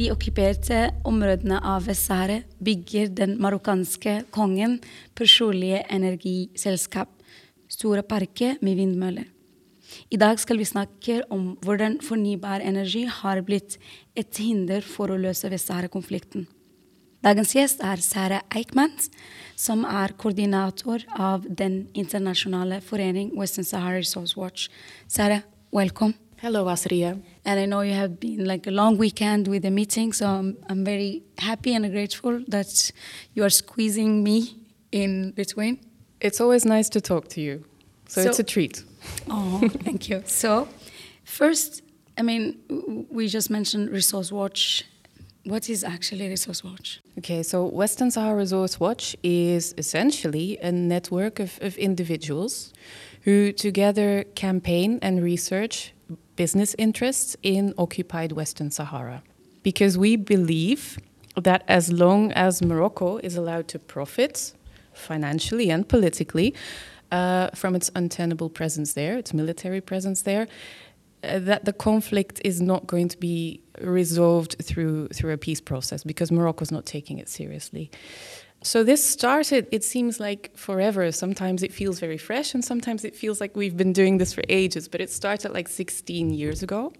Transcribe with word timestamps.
De 0.00 0.08
okkuperte 0.14 0.76
områdene 1.04 1.58
av 1.66 1.84
Vest-Sahara 1.84 2.38
bygger 2.64 3.10
den 3.18 3.34
marokkanske 3.42 4.14
kongen 4.32 4.78
personlige 5.18 5.82
energiselskap, 5.92 7.10
store 7.68 8.02
parker 8.06 8.56
med 8.64 8.78
vindmøller. 8.80 9.26
I 10.08 10.16
dag 10.22 10.40
skal 10.40 10.60
vi 10.60 10.68
snakke 10.68 11.18
om 11.34 11.50
hvordan 11.66 11.98
fornybar 12.06 12.64
energi 12.64 13.04
har 13.10 13.42
blitt 13.44 13.76
et 14.16 14.40
hinder 14.40 14.86
for 14.86 15.12
å 15.12 15.18
løse 15.20 15.50
Vest-Sahara-konflikten. 15.52 16.46
Dagens 17.20 17.52
gjest 17.52 17.84
er 17.84 18.00
Sara 18.00 18.40
Eichmann, 18.56 18.94
som 19.52 19.84
er 19.84 20.16
koordinator 20.16 21.04
av 21.12 21.44
den 21.44 21.82
internasjonale 21.92 22.80
forening 22.80 23.34
Western 23.36 23.68
Sahara 23.68 24.00
Resource 24.00 24.38
Watch. 24.40 24.70
Sara, 25.06 25.42
welcome. 25.76 26.16
Hello, 26.42 26.70
Astrid. 26.70 27.22
And 27.44 27.60
I 27.60 27.66
know 27.66 27.82
you 27.82 27.92
have 27.92 28.18
been 28.18 28.46
like 28.46 28.66
a 28.66 28.70
long 28.70 28.96
weekend 28.96 29.46
with 29.46 29.60
the 29.62 29.70
meeting, 29.70 30.10
so 30.14 30.26
I'm, 30.26 30.56
I'm 30.70 30.86
very 30.86 31.22
happy 31.36 31.74
and 31.74 31.92
grateful 31.92 32.42
that 32.48 32.92
you 33.34 33.44
are 33.44 33.50
squeezing 33.50 34.24
me 34.24 34.56
in 34.90 35.32
between. 35.32 35.80
It's 36.18 36.40
always 36.40 36.64
nice 36.64 36.88
to 36.90 37.00
talk 37.02 37.28
to 37.28 37.42
you, 37.42 37.66
so, 38.08 38.22
so 38.22 38.30
it's 38.30 38.38
a 38.38 38.42
treat. 38.42 38.84
Oh, 39.28 39.60
thank 39.84 40.08
you. 40.08 40.22
So, 40.24 40.66
first, 41.24 41.82
I 42.16 42.22
mean, 42.22 43.06
we 43.10 43.28
just 43.28 43.50
mentioned 43.50 43.90
Resource 43.90 44.32
Watch. 44.32 44.84
What 45.44 45.68
is 45.68 45.84
actually 45.84 46.26
Resource 46.28 46.64
Watch? 46.64 47.02
Okay, 47.18 47.42
so 47.42 47.66
Western 47.66 48.10
Sahara 48.10 48.36
Resource 48.36 48.80
Watch 48.80 49.14
is 49.22 49.74
essentially 49.76 50.56
a 50.62 50.72
network 50.72 51.38
of, 51.38 51.58
of 51.60 51.76
individuals 51.76 52.72
who 53.22 53.52
together 53.52 54.24
campaign 54.34 54.98
and 55.02 55.22
research 55.22 55.92
business 56.40 56.74
interests 56.78 57.36
in 57.42 57.74
occupied 57.76 58.32
Western 58.32 58.70
Sahara. 58.70 59.22
Because 59.62 59.98
we 59.98 60.16
believe 60.16 60.98
that 61.36 61.62
as 61.68 61.92
long 61.92 62.32
as 62.32 62.62
Morocco 62.62 63.18
is 63.18 63.36
allowed 63.36 63.68
to 63.68 63.78
profit 63.78 64.54
financially 64.94 65.68
and 65.70 65.86
politically 65.86 66.54
uh, 67.12 67.48
from 67.54 67.74
its 67.74 67.90
untenable 67.94 68.48
presence 68.48 68.94
there, 68.94 69.18
its 69.18 69.34
military 69.34 69.82
presence 69.82 70.22
there, 70.22 70.48
uh, 71.22 71.38
that 71.40 71.66
the 71.66 71.74
conflict 71.74 72.40
is 72.42 72.58
not 72.62 72.86
going 72.86 73.08
to 73.08 73.18
be 73.18 73.60
resolved 73.82 74.56
through 74.62 75.08
through 75.08 75.32
a 75.34 75.40
peace 75.46 75.60
process 75.60 76.04
because 76.04 76.32
Morocco 76.32 76.62
is 76.62 76.72
not 76.72 76.86
taking 76.86 77.18
it 77.18 77.28
seriously. 77.28 77.90
So 78.62 78.84
this 78.84 79.02
started, 79.02 79.66
it 79.70 79.82
seems 79.82 80.20
like 80.20 80.54
forever. 80.54 81.10
Sometimes 81.12 81.62
it 81.62 81.72
feels 81.72 81.98
very 81.98 82.18
fresh, 82.18 82.52
and 82.52 82.62
sometimes 82.62 83.04
it 83.04 83.16
feels 83.16 83.40
like 83.40 83.56
we've 83.56 83.76
been 83.76 83.94
doing 83.94 84.18
this 84.18 84.34
for 84.34 84.42
ages, 84.50 84.86
but 84.86 85.00
it 85.00 85.10
started 85.10 85.52
like 85.52 85.66
16 85.66 86.30
years 86.30 86.62
ago 86.62 86.92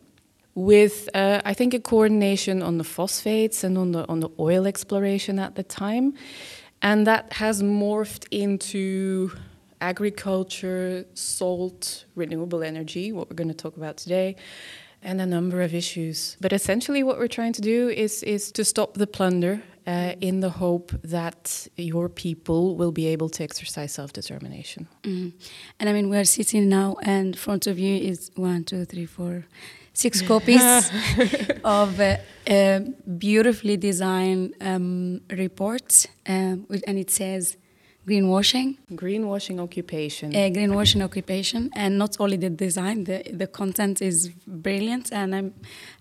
with, 0.54 1.08
uh, 1.14 1.42
I 1.44 1.52
think, 1.52 1.74
a 1.74 1.80
coordination 1.80 2.62
on 2.62 2.78
the 2.78 2.84
phosphates 2.84 3.62
and 3.62 3.76
on 3.76 3.92
the, 3.92 4.08
on 4.08 4.20
the 4.20 4.30
oil 4.38 4.66
exploration 4.66 5.38
at 5.38 5.54
the 5.54 5.62
time. 5.62 6.14
And 6.80 7.06
that 7.06 7.34
has 7.34 7.62
morphed 7.62 8.26
into 8.30 9.30
agriculture, 9.82 11.04
salt, 11.12 12.06
renewable 12.14 12.62
energy, 12.62 13.12
what 13.12 13.28
we're 13.28 13.36
going 13.36 13.48
to 13.48 13.54
talk 13.54 13.76
about 13.76 13.98
today, 13.98 14.36
and 15.02 15.20
a 15.20 15.26
number 15.26 15.62
of 15.62 15.74
issues. 15.74 16.36
But 16.40 16.52
essentially, 16.52 17.02
what 17.02 17.18
we're 17.18 17.28
trying 17.28 17.52
to 17.54 17.62
do 17.62 17.88
is, 17.88 18.22
is 18.22 18.52
to 18.52 18.64
stop 18.64 18.94
the 18.94 19.06
plunder 19.06 19.62
uh, 19.86 20.14
in 20.20 20.40
the 20.40 20.50
hope 20.50 20.92
that 21.02 21.68
your 21.76 22.08
people 22.08 22.76
will 22.76 22.92
be 22.92 23.06
able 23.06 23.28
to 23.30 23.42
exercise 23.42 23.92
self 23.92 24.12
determination. 24.12 24.88
Mm. 25.02 25.32
And 25.78 25.88
I 25.88 25.92
mean, 25.92 26.10
we're 26.10 26.24
sitting 26.24 26.68
now, 26.68 26.96
and 27.02 27.28
in 27.28 27.34
front 27.34 27.66
of 27.66 27.78
you 27.78 27.96
is 27.96 28.30
one, 28.34 28.64
two, 28.64 28.84
three, 28.84 29.06
four, 29.06 29.46
six 29.92 30.22
copies 30.22 30.62
of 31.64 32.00
uh, 32.00 32.16
uh, 32.48 32.80
beautifully 33.18 33.76
designed 33.76 34.54
um, 34.60 35.20
reports, 35.30 36.06
um, 36.26 36.66
and 36.86 36.98
it 36.98 37.10
says 37.10 37.56
greenwashing. 38.06 38.78
Greenwashing 38.92 39.60
occupation. 39.60 40.34
Uh, 40.34 40.48
greenwashing 40.50 41.02
occupation, 41.02 41.70
and 41.74 41.98
not 41.98 42.16
only 42.20 42.36
the 42.36 42.50
design, 42.50 43.04
the, 43.04 43.22
the 43.32 43.46
content 43.46 44.02
is 44.02 44.28
brilliant, 44.46 45.12
and 45.12 45.34
I'm, 45.34 45.54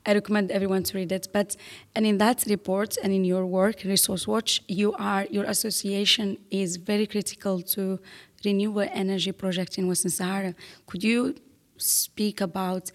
I 0.06 0.14
recommend 0.14 0.52
everyone 0.52 0.84
to 0.84 0.98
read 0.98 1.12
it. 1.12 1.28
But 1.32 1.56
and 1.96 2.06
in 2.06 2.18
that 2.20 2.46
report 2.48 2.98
and 3.04 3.14
in 3.14 3.26
your 3.26 3.46
work, 3.46 3.84
Resource 3.84 4.28
Watch, 4.28 4.62
you 4.68 4.94
are 4.94 5.28
your 5.30 5.46
association 5.46 6.38
is 6.50 6.78
very 6.78 7.08
critical 7.08 7.62
to 7.62 8.00
renewable 8.46 8.88
energy 8.92 9.32
project 9.32 9.78
in 9.78 9.88
Western 9.88 10.12
Sahara. 10.12 10.56
Could 10.88 11.04
you 11.04 11.36
speak 11.78 12.42
about 12.42 12.92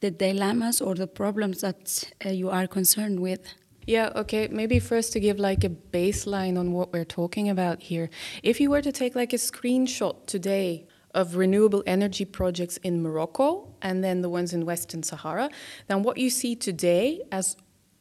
the 0.00 0.10
dilemmas 0.10 0.80
or 0.80 0.94
the 0.94 1.06
problems 1.06 1.60
that 1.62 2.12
uh, 2.24 2.28
you 2.28 2.50
are 2.50 2.66
concerned 2.66 3.20
with? 3.20 3.54
Yeah, 3.86 4.10
okay. 4.16 4.48
Maybe 4.48 4.78
first 4.78 5.12
to 5.12 5.20
give 5.20 5.38
like 5.38 5.62
a 5.62 5.68
baseline 5.68 6.58
on 6.58 6.72
what 6.72 6.92
we're 6.92 7.04
talking 7.04 7.50
about 7.50 7.82
here. 7.82 8.08
If 8.42 8.60
you 8.60 8.70
were 8.70 8.80
to 8.80 8.92
take 8.92 9.14
like 9.14 9.32
a 9.32 9.36
screenshot 9.36 10.26
today 10.26 10.86
of 11.14 11.36
renewable 11.36 11.82
energy 11.86 12.24
projects 12.24 12.76
in 12.78 13.02
Morocco 13.02 13.74
and 13.82 14.02
then 14.02 14.22
the 14.22 14.28
ones 14.28 14.52
in 14.52 14.64
Western 14.64 15.02
Sahara, 15.02 15.50
then 15.86 16.02
what 16.02 16.16
you 16.16 16.30
see 16.30 16.56
today 16.56 17.22
as 17.30 17.56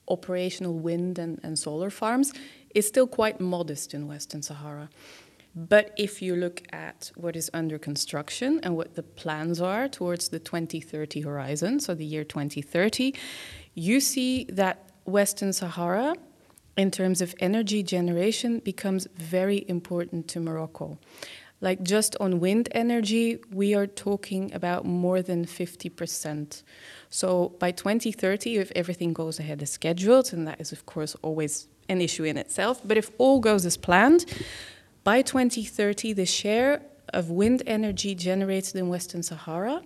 operational 0.07 0.73
wind 0.73 1.19
and, 1.19 1.39
and 1.43 1.59
solar 1.59 1.89
farms 1.89 2.33
is 2.73 2.87
still 2.87 3.07
quite 3.07 3.39
modest 3.39 3.93
in 3.93 4.07
Western 4.07 4.41
Sahara. 4.41 4.89
But 5.55 5.93
if 5.97 6.21
you 6.21 6.35
look 6.35 6.63
at 6.71 7.11
what 7.15 7.35
is 7.35 7.51
under 7.53 7.77
construction 7.77 8.59
and 8.63 8.75
what 8.75 8.95
the 8.95 9.03
plans 9.03 9.61
are 9.61 9.87
towards 9.87 10.29
the 10.29 10.39
2030 10.39 11.21
horizon, 11.21 11.79
so 11.79 11.93
the 11.93 12.05
year 12.05 12.23
2030, 12.23 13.13
you 13.75 13.99
see 13.99 14.45
that 14.45 14.89
Western 15.05 15.53
Sahara, 15.53 16.15
in 16.77 16.91
terms 16.91 17.21
of 17.21 17.35
energy 17.39 17.83
generation, 17.83 18.59
becomes 18.59 19.07
very 19.15 19.65
important 19.67 20.27
to 20.29 20.39
Morocco. 20.39 20.97
Like 21.61 21.81
just 21.83 22.17
on 22.19 22.39
wind 22.39 22.67
energy, 22.71 23.39
we 23.51 23.73
are 23.73 23.87
talking 23.87 24.53
about 24.53 24.85
more 24.85 25.21
than 25.21 25.45
50%. 25.45 26.63
So 27.09 27.55
by 27.59 27.71
2030, 27.71 28.57
if 28.57 28.71
everything 28.75 29.13
goes 29.13 29.39
ahead 29.39 29.61
as 29.61 29.71
scheduled, 29.71 30.33
and 30.33 30.45
that 30.47 30.59
is, 30.59 30.73
of 30.73 30.85
course, 30.85 31.15
always 31.21 31.67
an 31.87 32.01
issue 32.01 32.25
in 32.25 32.37
itself, 32.37 32.81
but 32.83 32.97
if 32.97 33.11
all 33.17 33.39
goes 33.39 33.65
as 33.65 33.77
planned, 33.77 34.25
by 35.03 35.21
2030, 35.21 36.13
the 36.13 36.25
share 36.25 36.81
of 37.13 37.29
wind 37.29 37.63
energy 37.65 38.15
generated 38.15 38.75
in 38.75 38.89
Western 38.89 39.23
Sahara 39.23 39.83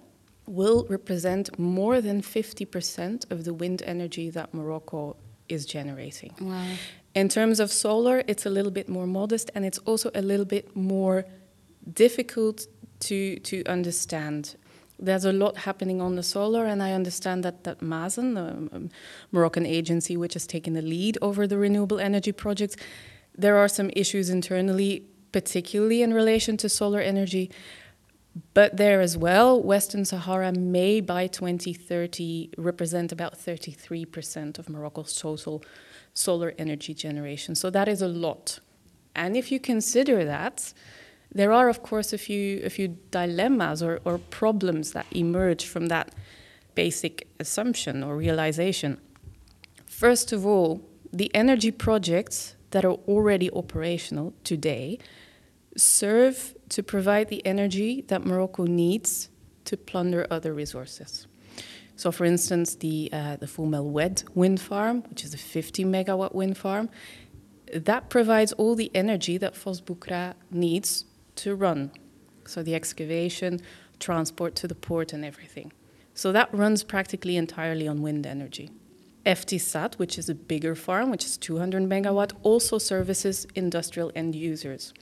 will 0.47 0.85
represent 0.89 1.59
more 1.59 2.01
than 2.01 2.21
50% 2.21 3.29
of 3.29 3.43
the 3.43 3.53
wind 3.53 3.83
energy 3.85 4.29
that 4.29 4.53
Morocco 4.53 5.17
is 5.49 5.65
generating. 5.65 6.33
Wow. 6.39 6.65
In 7.13 7.29
terms 7.29 7.59
of 7.59 7.71
solar, 7.71 8.23
it's 8.27 8.45
a 8.45 8.49
little 8.49 8.71
bit 8.71 8.87
more 8.87 9.07
modest 9.07 9.51
and 9.55 9.65
it's 9.65 9.77
also 9.79 10.09
a 10.15 10.21
little 10.21 10.45
bit 10.45 10.75
more 10.75 11.25
difficult 11.93 12.67
to, 13.01 13.39
to 13.39 13.63
understand. 13.65 14.55
There's 14.99 15.25
a 15.25 15.33
lot 15.33 15.57
happening 15.57 16.01
on 16.01 16.15
the 16.15 16.23
solar, 16.23 16.65
and 16.65 16.81
I 16.81 16.93
understand 16.93 17.43
that, 17.43 17.63
that 17.65 17.81
Masen, 17.81 18.33
the 18.33 18.75
um, 18.75 18.89
Moroccan 19.31 19.65
agency 19.65 20.17
which 20.17 20.33
has 20.33 20.47
taken 20.47 20.73
the 20.73 20.81
lead 20.81 21.17
over 21.21 21.45
the 21.45 21.57
renewable 21.57 21.99
energy 21.99 22.31
projects, 22.31 22.75
there 23.37 23.57
are 23.57 23.67
some 23.67 23.91
issues 23.95 24.29
internally, 24.29 25.05
particularly 25.31 26.01
in 26.01 26.13
relation 26.13 26.57
to 26.57 26.69
solar 26.69 26.99
energy, 26.99 27.51
but 28.53 28.77
there 28.77 29.01
as 29.01 29.17
well, 29.17 29.61
Western 29.61 30.05
Sahara 30.05 30.51
may 30.51 31.01
by 31.01 31.27
2030 31.27 32.51
represent 32.57 33.11
about 33.11 33.37
33% 33.37 34.59
of 34.59 34.69
Morocco's 34.69 35.17
total 35.17 35.63
solar 36.13 36.53
energy 36.57 36.93
generation. 36.93 37.55
So 37.55 37.69
that 37.69 37.87
is 37.87 38.01
a 38.01 38.07
lot. 38.07 38.59
And 39.15 39.35
if 39.35 39.51
you 39.51 39.59
consider 39.59 40.25
that, 40.25 40.73
there 41.33 41.51
are, 41.51 41.69
of 41.69 41.83
course, 41.83 42.13
a 42.13 42.17
few, 42.17 42.61
a 42.63 42.69
few 42.69 42.97
dilemmas 43.11 43.81
or, 43.81 43.99
or 44.05 44.17
problems 44.17 44.91
that 44.93 45.05
emerge 45.11 45.65
from 45.65 45.87
that 45.87 46.13
basic 46.75 47.27
assumption 47.39 48.03
or 48.03 48.15
realization. 48.15 48.99
First 49.85 50.31
of 50.31 50.45
all, 50.45 50.81
the 51.11 51.33
energy 51.33 51.71
projects 51.71 52.55
that 52.71 52.85
are 52.85 52.97
already 53.07 53.51
operational 53.51 54.33
today 54.43 54.99
serve 55.77 56.55
to 56.69 56.83
provide 56.83 57.29
the 57.29 57.45
energy 57.45 58.03
that 58.07 58.25
Morocco 58.25 58.65
needs 58.65 59.29
to 59.65 59.77
plunder 59.77 60.27
other 60.29 60.53
resources. 60.53 61.27
So, 61.95 62.11
for 62.11 62.25
instance, 62.25 62.75
the 62.75 63.09
uh, 63.11 63.37
the 63.37 63.47
Foum 63.47 63.73
El 63.73 63.85
Oued 63.85 64.23
wind 64.35 64.61
farm, 64.61 65.03
which 65.09 65.23
is 65.23 65.33
a 65.33 65.37
50 65.37 65.83
megawatt 65.85 66.33
wind 66.35 66.57
farm, 66.57 66.89
that 67.73 68.09
provides 68.09 68.53
all 68.53 68.75
the 68.75 68.91
energy 68.93 69.37
that 69.37 69.55
Phosboucraa 69.55 70.35
needs 70.51 71.05
to 71.37 71.55
run. 71.55 71.91
So 72.45 72.63
the 72.63 72.75
excavation, 72.75 73.59
transport 73.99 74.55
to 74.55 74.67
the 74.67 74.75
port, 74.75 75.13
and 75.13 75.25
everything. 75.25 75.73
So 76.13 76.31
that 76.31 76.53
runs 76.53 76.83
practically 76.83 77.35
entirely 77.35 77.87
on 77.87 78.01
wind 78.01 78.25
energy. 78.25 78.71
Aftissat, 79.25 79.95
which 79.95 80.17
is 80.17 80.29
a 80.29 80.35
bigger 80.35 80.73
farm, 80.73 81.11
which 81.11 81.25
is 81.25 81.37
200 81.37 81.83
megawatt, 81.83 82.31
also 82.43 82.77
services 82.77 83.45
industrial 83.55 84.11
end 84.15 84.33
users. 84.35 84.93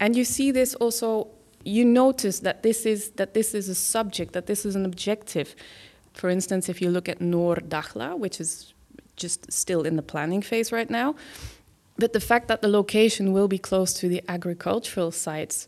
And 0.00 0.16
you 0.16 0.24
see 0.24 0.50
this 0.50 0.74
also, 0.76 1.28
you 1.64 1.84
notice 1.84 2.40
that 2.40 2.62
this 2.62 2.86
is, 2.86 3.10
that 3.12 3.34
this 3.34 3.54
is 3.54 3.68
a 3.68 3.74
subject, 3.74 4.32
that 4.32 4.46
this 4.46 4.64
is 4.64 4.76
an 4.76 4.84
objective. 4.84 5.54
For 6.14 6.30
instance, 6.30 6.68
if 6.68 6.80
you 6.80 6.90
look 6.90 7.08
at 7.08 7.20
Noor 7.20 7.56
Dakhla, 7.56 8.18
which 8.18 8.40
is 8.40 8.74
just 9.16 9.50
still 9.52 9.82
in 9.82 9.96
the 9.96 10.02
planning 10.02 10.42
phase 10.42 10.70
right 10.72 10.88
now, 10.90 11.14
but 11.96 12.12
the 12.12 12.20
fact 12.20 12.46
that 12.48 12.62
the 12.62 12.68
location 12.68 13.32
will 13.32 13.48
be 13.48 13.58
close 13.58 13.92
to 13.94 14.08
the 14.08 14.22
agricultural 14.28 15.10
sites 15.10 15.66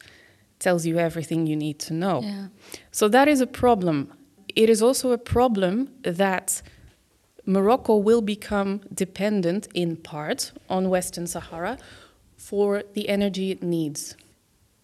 tells 0.60 0.86
you 0.86 0.98
everything 0.98 1.46
you 1.46 1.56
need 1.56 1.78
to 1.80 1.92
know. 1.92 2.20
Yeah. 2.22 2.46
So 2.92 3.08
that 3.08 3.26
is 3.26 3.40
a 3.40 3.46
problem. 3.46 4.12
It 4.54 4.68
is 4.70 4.82
also 4.82 5.10
a 5.10 5.18
problem 5.18 5.90
that 6.02 6.62
Morocco 7.46 7.96
will 7.96 8.20
become 8.22 8.82
dependent 8.94 9.66
in 9.74 9.96
part 9.96 10.52
on 10.68 10.88
Western 10.88 11.26
Sahara 11.26 11.78
for 12.40 12.82
the 12.94 13.08
energy 13.08 13.50
it 13.50 13.62
needs. 13.62 14.16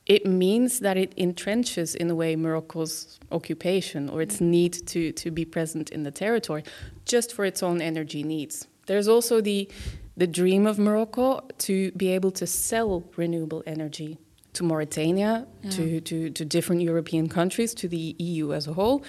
It 0.04 0.26
means 0.26 0.80
that 0.80 0.96
it 0.96 1.16
entrenches, 1.16 1.96
in 1.96 2.10
a 2.10 2.14
way, 2.14 2.36
Morocco's 2.36 3.18
occupation 3.32 4.10
or 4.10 4.20
its 4.20 4.40
need 4.40 4.74
to, 4.88 5.10
to 5.12 5.30
be 5.30 5.44
present 5.44 5.90
in 5.90 6.02
the 6.02 6.10
territory 6.10 6.62
just 7.06 7.32
for 7.32 7.44
its 7.44 7.62
own 7.62 7.80
energy 7.80 8.22
needs. 8.22 8.68
There's 8.86 9.08
also 9.08 9.40
the, 9.40 9.68
the 10.16 10.26
dream 10.26 10.66
of 10.66 10.78
Morocco 10.78 11.48
to 11.58 11.90
be 11.92 12.08
able 12.08 12.30
to 12.32 12.46
sell 12.46 13.02
renewable 13.16 13.62
energy 13.66 14.18
to 14.52 14.62
Mauritania, 14.62 15.46
yeah. 15.62 15.70
to, 15.70 16.00
to, 16.02 16.30
to 16.30 16.44
different 16.44 16.82
European 16.82 17.26
countries, 17.28 17.74
to 17.74 17.88
the 17.88 18.14
EU 18.18 18.52
as 18.52 18.66
a 18.66 18.74
whole. 18.74 19.02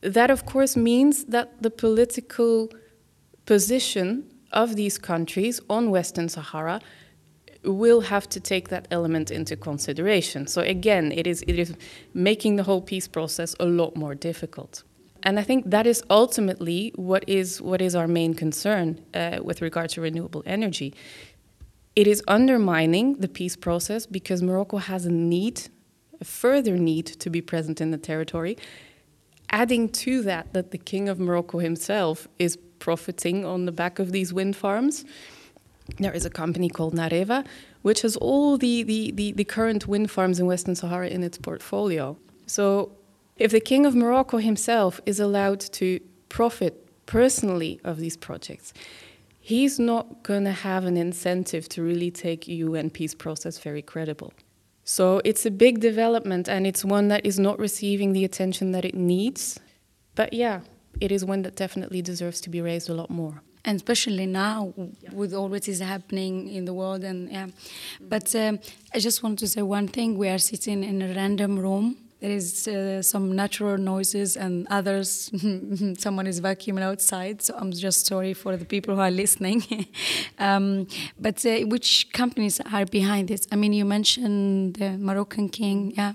That, 0.00 0.30
of 0.30 0.44
course, 0.44 0.76
means 0.76 1.26
that 1.26 1.62
the 1.62 1.70
political 1.70 2.68
position 3.46 4.24
of 4.50 4.76
these 4.76 4.98
countries 4.98 5.60
on 5.70 5.90
Western 5.90 6.28
Sahara 6.28 6.80
will 7.64 8.00
have 8.00 8.28
to 8.28 8.40
take 8.40 8.68
that 8.68 8.88
element 8.90 9.30
into 9.30 9.56
consideration. 9.56 10.46
So 10.46 10.62
again, 10.62 11.12
it 11.12 11.26
is 11.26 11.42
it 11.46 11.58
is 11.58 11.74
making 12.14 12.56
the 12.56 12.64
whole 12.64 12.80
peace 12.80 13.08
process 13.08 13.54
a 13.60 13.66
lot 13.66 13.96
more 13.96 14.14
difficult. 14.14 14.82
And 15.22 15.38
I 15.38 15.42
think 15.42 15.70
that 15.70 15.86
is 15.86 16.02
ultimately 16.10 16.92
what 16.96 17.24
is 17.28 17.62
what 17.62 17.80
is 17.80 17.94
our 17.94 18.08
main 18.08 18.34
concern 18.34 19.00
uh, 19.14 19.38
with 19.42 19.62
regard 19.62 19.90
to 19.90 20.00
renewable 20.00 20.42
energy. 20.46 20.94
It 21.94 22.06
is 22.06 22.22
undermining 22.26 23.16
the 23.18 23.28
peace 23.28 23.54
process 23.54 24.06
because 24.06 24.42
Morocco 24.42 24.78
has 24.78 25.04
a 25.04 25.12
need, 25.12 25.68
a 26.20 26.24
further 26.24 26.76
need 26.76 27.06
to 27.06 27.30
be 27.30 27.42
present 27.42 27.80
in 27.80 27.90
the 27.90 27.98
territory. 27.98 28.56
Adding 29.50 29.90
to 29.90 30.22
that, 30.22 30.54
that 30.54 30.70
the 30.70 30.78
king 30.78 31.10
of 31.10 31.20
Morocco 31.20 31.58
himself 31.58 32.26
is 32.38 32.56
profiting 32.78 33.44
on 33.44 33.66
the 33.66 33.72
back 33.72 33.98
of 33.98 34.10
these 34.10 34.32
wind 34.32 34.56
farms. 34.56 35.04
There 35.98 36.12
is 36.12 36.24
a 36.24 36.30
company 36.30 36.68
called 36.68 36.94
Nareva, 36.94 37.46
which 37.82 38.02
has 38.02 38.16
all 38.16 38.58
the, 38.58 38.82
the, 38.82 39.10
the, 39.12 39.32
the 39.32 39.44
current 39.44 39.86
wind 39.86 40.10
farms 40.10 40.40
in 40.40 40.46
Western 40.46 40.74
Sahara 40.74 41.08
in 41.08 41.22
its 41.22 41.38
portfolio. 41.38 42.16
So, 42.46 42.92
if 43.36 43.50
the 43.50 43.60
king 43.60 43.86
of 43.86 43.94
Morocco 43.94 44.38
himself 44.38 45.00
is 45.06 45.18
allowed 45.18 45.60
to 45.60 46.00
profit 46.28 46.86
personally 47.06 47.80
of 47.82 47.98
these 47.98 48.16
projects, 48.16 48.72
he's 49.40 49.78
not 49.78 50.22
going 50.22 50.44
to 50.44 50.52
have 50.52 50.84
an 50.84 50.96
incentive 50.96 51.68
to 51.70 51.82
really 51.82 52.10
take 52.10 52.46
UN 52.46 52.90
peace 52.90 53.14
process 53.14 53.58
very 53.58 53.82
credible. 53.82 54.32
So 54.84 55.20
it's 55.24 55.46
a 55.46 55.50
big 55.50 55.80
development 55.80 56.48
and 56.48 56.66
it's 56.66 56.84
one 56.84 57.08
that 57.08 57.24
is 57.24 57.38
not 57.38 57.58
receiving 57.58 58.12
the 58.12 58.24
attention 58.24 58.72
that 58.72 58.84
it 58.84 58.94
needs. 58.94 59.58
But 60.14 60.32
yeah, 60.32 60.60
it 61.00 61.12
is 61.12 61.24
one 61.24 61.42
that 61.42 61.56
definitely 61.56 62.02
deserves 62.02 62.40
to 62.42 62.50
be 62.50 62.60
raised 62.60 62.88
a 62.88 62.94
lot 62.94 63.10
more. 63.10 63.42
And 63.64 63.76
especially 63.76 64.26
now 64.26 64.72
yeah. 64.76 65.10
with 65.12 65.32
all 65.34 65.48
what 65.48 65.68
is 65.68 65.80
happening 65.80 66.48
in 66.48 66.64
the 66.64 66.74
world, 66.74 67.04
and 67.04 67.30
yeah. 67.30 67.46
But 68.00 68.34
um, 68.34 68.58
I 68.94 68.98
just 68.98 69.22
want 69.22 69.38
to 69.38 69.46
say 69.46 69.62
one 69.62 69.88
thing: 69.88 70.18
we 70.18 70.28
are 70.28 70.38
sitting 70.38 70.82
in 70.82 71.00
a 71.00 71.14
random 71.14 71.58
room. 71.58 71.96
There 72.20 72.30
is 72.30 72.68
uh, 72.68 73.02
some 73.02 73.34
natural 73.34 73.78
noises, 73.78 74.36
and 74.36 74.66
others. 74.68 75.30
someone 75.98 76.26
is 76.26 76.40
vacuuming 76.40 76.82
outside. 76.82 77.42
So 77.42 77.54
I'm 77.56 77.72
just 77.72 78.06
sorry 78.06 78.34
for 78.34 78.56
the 78.56 78.64
people 78.64 78.94
who 78.94 79.00
are 79.00 79.10
listening. 79.10 79.62
um, 80.38 80.86
but 81.20 81.44
uh, 81.46 81.58
which 81.66 82.12
companies 82.12 82.60
are 82.72 82.86
behind 82.86 83.28
this? 83.28 83.46
I 83.52 83.56
mean, 83.56 83.72
you 83.72 83.84
mentioned 83.84 84.74
the 84.74 84.90
Moroccan 84.98 85.48
King, 85.48 85.92
yeah. 85.96 86.14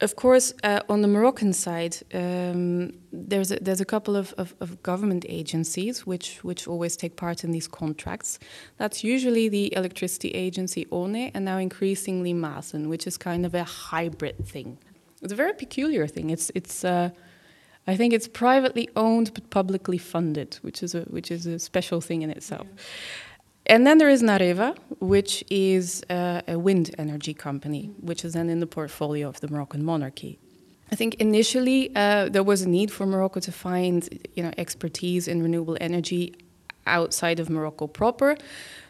Of 0.00 0.14
course, 0.14 0.54
uh, 0.62 0.80
on 0.88 1.02
the 1.02 1.08
Moroccan 1.08 1.52
side, 1.52 1.96
um, 2.14 2.92
there's 3.12 3.50
a, 3.50 3.58
there's 3.60 3.80
a 3.80 3.84
couple 3.84 4.14
of, 4.14 4.32
of, 4.38 4.54
of, 4.60 4.80
government 4.84 5.26
agencies 5.28 6.06
which 6.06 6.38
which 6.44 6.68
always 6.68 6.96
take 6.96 7.16
part 7.16 7.42
in 7.42 7.50
these 7.50 7.66
contracts. 7.66 8.38
That's 8.76 9.02
usually 9.02 9.48
the 9.48 9.74
electricity 9.74 10.30
agency 10.30 10.86
ONE, 10.92 11.32
and 11.34 11.44
now 11.44 11.58
increasingly 11.58 12.32
Masen, 12.32 12.88
which 12.88 13.08
is 13.08 13.16
kind 13.16 13.44
of 13.44 13.54
a 13.54 13.64
hybrid 13.64 14.46
thing. 14.46 14.78
It's 15.20 15.32
a 15.32 15.36
very 15.36 15.54
peculiar 15.54 16.06
thing. 16.06 16.30
It's 16.30 16.52
it's 16.54 16.84
uh, 16.84 17.10
I 17.88 17.96
think 17.96 18.12
it's 18.12 18.28
privately 18.28 18.88
owned 18.94 19.34
but 19.34 19.50
publicly 19.50 19.98
funded, 19.98 20.60
which 20.62 20.80
is 20.80 20.94
a 20.94 21.00
which 21.10 21.32
is 21.32 21.44
a 21.46 21.58
special 21.58 22.00
thing 22.00 22.22
in 22.22 22.30
itself. 22.30 22.68
Yeah. 22.68 22.82
And 23.68 23.86
then 23.86 23.98
there 23.98 24.08
is 24.08 24.22
Nareva, 24.22 24.76
which 25.00 25.44
is 25.50 26.02
uh, 26.10 26.42
a 26.48 26.58
wind 26.58 26.94
energy 26.98 27.34
company, 27.34 27.90
which 28.00 28.24
is 28.24 28.32
then 28.32 28.50
in 28.50 28.60
the 28.60 28.66
portfolio 28.66 29.28
of 29.28 29.40
the 29.40 29.48
Moroccan 29.48 29.84
monarchy. 29.84 30.38
I 30.90 30.96
think 30.96 31.14
initially 31.16 31.94
uh, 31.94 32.28
there 32.30 32.42
was 32.42 32.62
a 32.62 32.68
need 32.68 32.90
for 32.90 33.06
Morocco 33.06 33.40
to 33.40 33.52
find, 33.52 34.08
you 34.34 34.42
know, 34.42 34.52
expertise 34.56 35.28
in 35.28 35.42
renewable 35.42 35.76
energy 35.80 36.34
outside 36.86 37.38
of 37.38 37.50
Morocco 37.50 37.86
proper. 37.86 38.36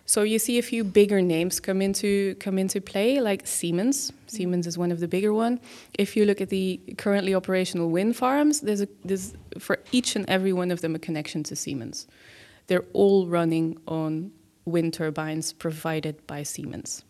So 0.06 0.22
you 0.22 0.38
see 0.38 0.58
a 0.58 0.62
few 0.62 0.84
bigger 0.84 1.20
names 1.20 1.60
come 1.60 1.82
into 1.82 2.34
come 2.36 2.58
into 2.58 2.80
play, 2.80 3.20
like 3.20 3.46
Siemens. 3.46 4.10
Siemens 4.26 4.66
is 4.66 4.78
one 4.78 4.90
of 4.90 5.00
the 5.00 5.08
bigger 5.08 5.34
one. 5.34 5.60
If 5.98 6.16
you 6.16 6.24
look 6.24 6.40
at 6.40 6.48
the 6.48 6.80
currently 6.96 7.34
operational 7.34 7.90
wind 7.90 8.16
farms, 8.16 8.60
there's 8.60 8.80
a 8.80 8.88
there's 9.04 9.34
for 9.58 9.80
each 9.92 10.16
and 10.16 10.24
every 10.28 10.52
one 10.52 10.70
of 10.70 10.80
them 10.80 10.94
a 10.94 10.98
connection 10.98 11.42
to 11.44 11.56
Siemens. 11.56 12.06
They're 12.68 12.86
all 12.94 13.26
running 13.26 13.76
on 13.86 14.32
wind 14.68 14.94
turbines 14.94 15.52
provided 15.52 16.26
by 16.26 16.42
Siemens. 16.42 17.04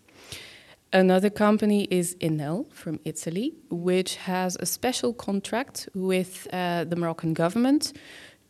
Another 0.93 1.29
company 1.29 1.87
is 1.91 2.17
Enel 2.17 2.73
from 2.73 2.99
Italy, 3.05 3.55
which 3.69 4.17
has 4.17 4.57
a 4.57 4.65
special 4.65 5.13
contract 5.13 5.89
with 5.95 6.49
uh, 6.51 6.85
the 6.85 6.97
Moroccan 6.97 7.35
government 7.35 7.93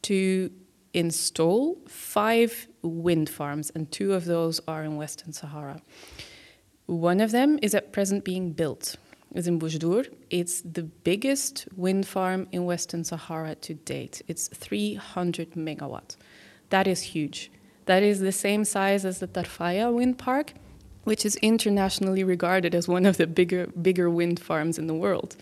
to 0.03 0.51
install 0.95 1.79
five 1.89 2.69
wind 2.83 3.29
farms, 3.29 3.71
and 3.75 3.91
two 3.91 4.15
of 4.15 4.25
those 4.25 4.61
are 4.69 4.85
in 4.85 4.97
Western 4.97 5.33
Sahara. 5.33 5.83
One 6.87 7.21
of 7.21 7.33
them 7.33 7.59
is 7.61 7.75
at 7.75 7.93
present 7.93 8.25
being 8.25 8.53
built. 8.53 8.97
It's 9.35 9.47
in 9.47 9.59
Boujdour. 9.59 10.07
It's 10.31 10.63
the 10.63 10.85
biggest 10.85 11.69
wind 11.77 12.07
farm 12.07 12.49
in 12.51 12.65
Western 12.65 13.05
Sahara 13.05 13.57
to 13.57 13.75
date. 13.75 14.23
It's 14.27 14.49
300 14.49 15.51
megawatt. 15.53 16.17
That 16.71 16.87
is 16.87 17.03
huge. 17.03 17.51
That 17.89 18.03
is 18.03 18.21
the 18.21 18.33
same 18.33 18.67
size 18.67 19.07
as 19.07 19.21
the 19.21 19.27
Tarfaya 19.27 19.91
wind 19.91 20.19
park, 20.19 20.53
which 21.05 21.25
is 21.25 21.37
internationally 21.37 22.23
regarded 22.23 22.75
as 22.75 22.87
one 22.87 23.07
of 23.07 23.17
the 23.17 23.27
bigger, 23.27 23.67
bigger 23.69 24.11
wind 24.11 24.39
farms 24.39 24.79
in 24.79 24.89
the 24.89 24.95
world. 24.95 25.37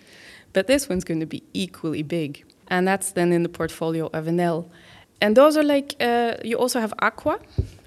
But 0.52 0.68
this 0.68 0.88
one's 0.88 1.02
going 1.02 1.18
to 1.18 1.26
be 1.26 1.42
equally 1.52 2.04
big. 2.04 2.44
And 2.68 2.86
that's 2.86 3.10
then 3.10 3.32
in 3.32 3.42
the 3.42 3.48
portfolio 3.48 4.06
of 4.12 4.26
Enel. 4.26 4.70
And 5.20 5.36
those 5.36 5.56
are 5.56 5.64
like 5.64 5.96
uh, 5.98 6.36
you 6.44 6.56
also 6.56 6.78
have 6.78 6.94
ACWA, 7.02 7.40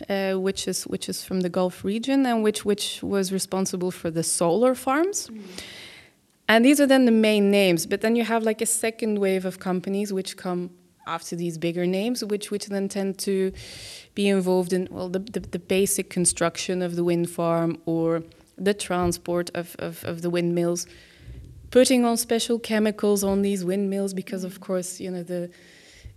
uh, 0.09 0.37
which 0.37 0.67
is 0.67 0.83
which 0.87 1.07
is 1.07 1.23
from 1.23 1.39
the 1.39 1.49
Gulf 1.49 1.85
region 1.85 2.25
and 2.25 2.43
which 2.43 2.65
which 2.65 3.01
was 3.01 3.31
responsible 3.31 3.91
for 3.91 4.11
the 4.11 4.23
solar 4.23 4.75
farms. 4.75 5.29
Mm. 5.29 5.41
And 6.49 6.65
these 6.65 6.81
are 6.81 6.87
then 6.87 7.05
the 7.05 7.17
main 7.29 7.49
names. 7.49 7.85
But 7.85 8.01
then 8.01 8.17
you 8.17 8.25
have 8.25 8.43
like 8.43 8.61
a 8.61 8.65
second 8.65 9.19
wave 9.19 9.45
of 9.45 9.59
companies 9.59 10.11
which 10.11 10.35
come 10.35 10.71
after 11.09 11.35
these 11.35 11.57
bigger 11.57 11.85
names, 11.85 12.23
which 12.23 12.51
which 12.51 12.65
then 12.67 12.87
tend 12.87 13.17
to 13.19 13.51
be 14.15 14.27
involved 14.27 14.71
in 14.73 14.87
well 14.91 15.09
the, 15.09 15.19
the, 15.19 15.39
the 15.39 15.59
basic 15.59 16.09
construction 16.09 16.81
of 16.81 16.95
the 16.95 17.03
wind 17.03 17.29
farm 17.29 17.71
or 17.85 18.23
the 18.57 18.73
transport 18.73 19.49
of, 19.53 19.75
of, 19.79 20.03
of 20.03 20.21
the 20.21 20.29
windmills, 20.29 20.85
putting 21.71 22.05
on 22.05 22.17
special 22.17 22.59
chemicals 22.59 23.23
on 23.23 23.41
these 23.41 23.63
windmills 23.63 24.13
because 24.13 24.43
of 24.43 24.59
course 24.59 24.99
you 24.99 25.09
know 25.09 25.23
the 25.23 25.49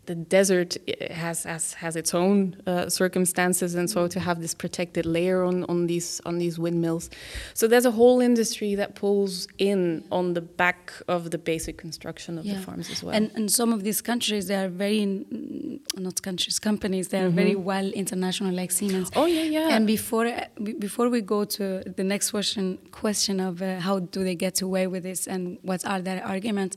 the 0.07 0.15
desert 0.15 0.77
has 1.11 1.45
has, 1.45 1.75
has 1.75 1.97
its 1.97 2.15
own 2.15 2.57
uh, 2.67 2.89
circumstances, 2.89 3.75
and 3.75 3.89
so 3.89 4.09
to 4.09 4.21
have 4.21 4.41
this 4.41 4.55
protected 4.55 5.07
layer 5.07 5.45
on, 5.45 5.65
on 5.65 5.87
these 5.87 6.21
on 6.27 6.39
these 6.39 6.59
windmills, 6.59 7.11
so 7.55 7.69
there's 7.69 7.87
a 7.87 7.91
whole 7.91 8.21
industry 8.21 8.75
that 8.75 8.95
pulls 8.95 9.47
in 9.59 10.05
on 10.11 10.35
the 10.35 10.41
back 10.41 10.93
of 11.09 11.31
the 11.31 11.39
basic 11.39 11.79
construction 11.79 12.39
of 12.39 12.45
yeah. 12.45 12.55
the 12.55 12.61
farms 12.61 12.91
as 12.91 13.03
well. 13.03 13.15
And 13.15 13.31
and 13.35 13.51
some 13.51 13.73
of 13.73 13.85
these 13.85 14.01
countries 14.03 14.49
they 14.49 14.57
are 14.57 14.69
very 14.69 15.07
not 15.97 16.23
countries 16.23 16.59
companies 16.59 17.09
they 17.09 17.21
are 17.21 17.31
very 17.31 17.55
well 17.55 17.89
international 17.91 18.53
like 18.55 18.73
Siemens. 18.73 19.11
Oh, 19.15 19.27
yeah, 19.27 19.43
yeah. 19.43 19.75
And 19.75 19.87
before 19.87 20.27
uh, 20.27 20.47
before 20.79 21.09
we 21.09 21.21
go 21.21 21.45
to 21.45 21.83
the 21.99 22.05
next 22.05 22.31
question 22.31 22.79
question 22.91 23.41
of 23.41 23.63
uh, 23.63 23.79
how 23.81 24.01
do 24.01 24.25
they 24.25 24.35
get 24.35 24.63
away 24.63 24.87
with 24.87 25.03
this 25.03 25.27
and 25.27 25.59
what 25.63 25.87
are 25.87 26.01
their 26.01 26.25
arguments, 26.25 26.77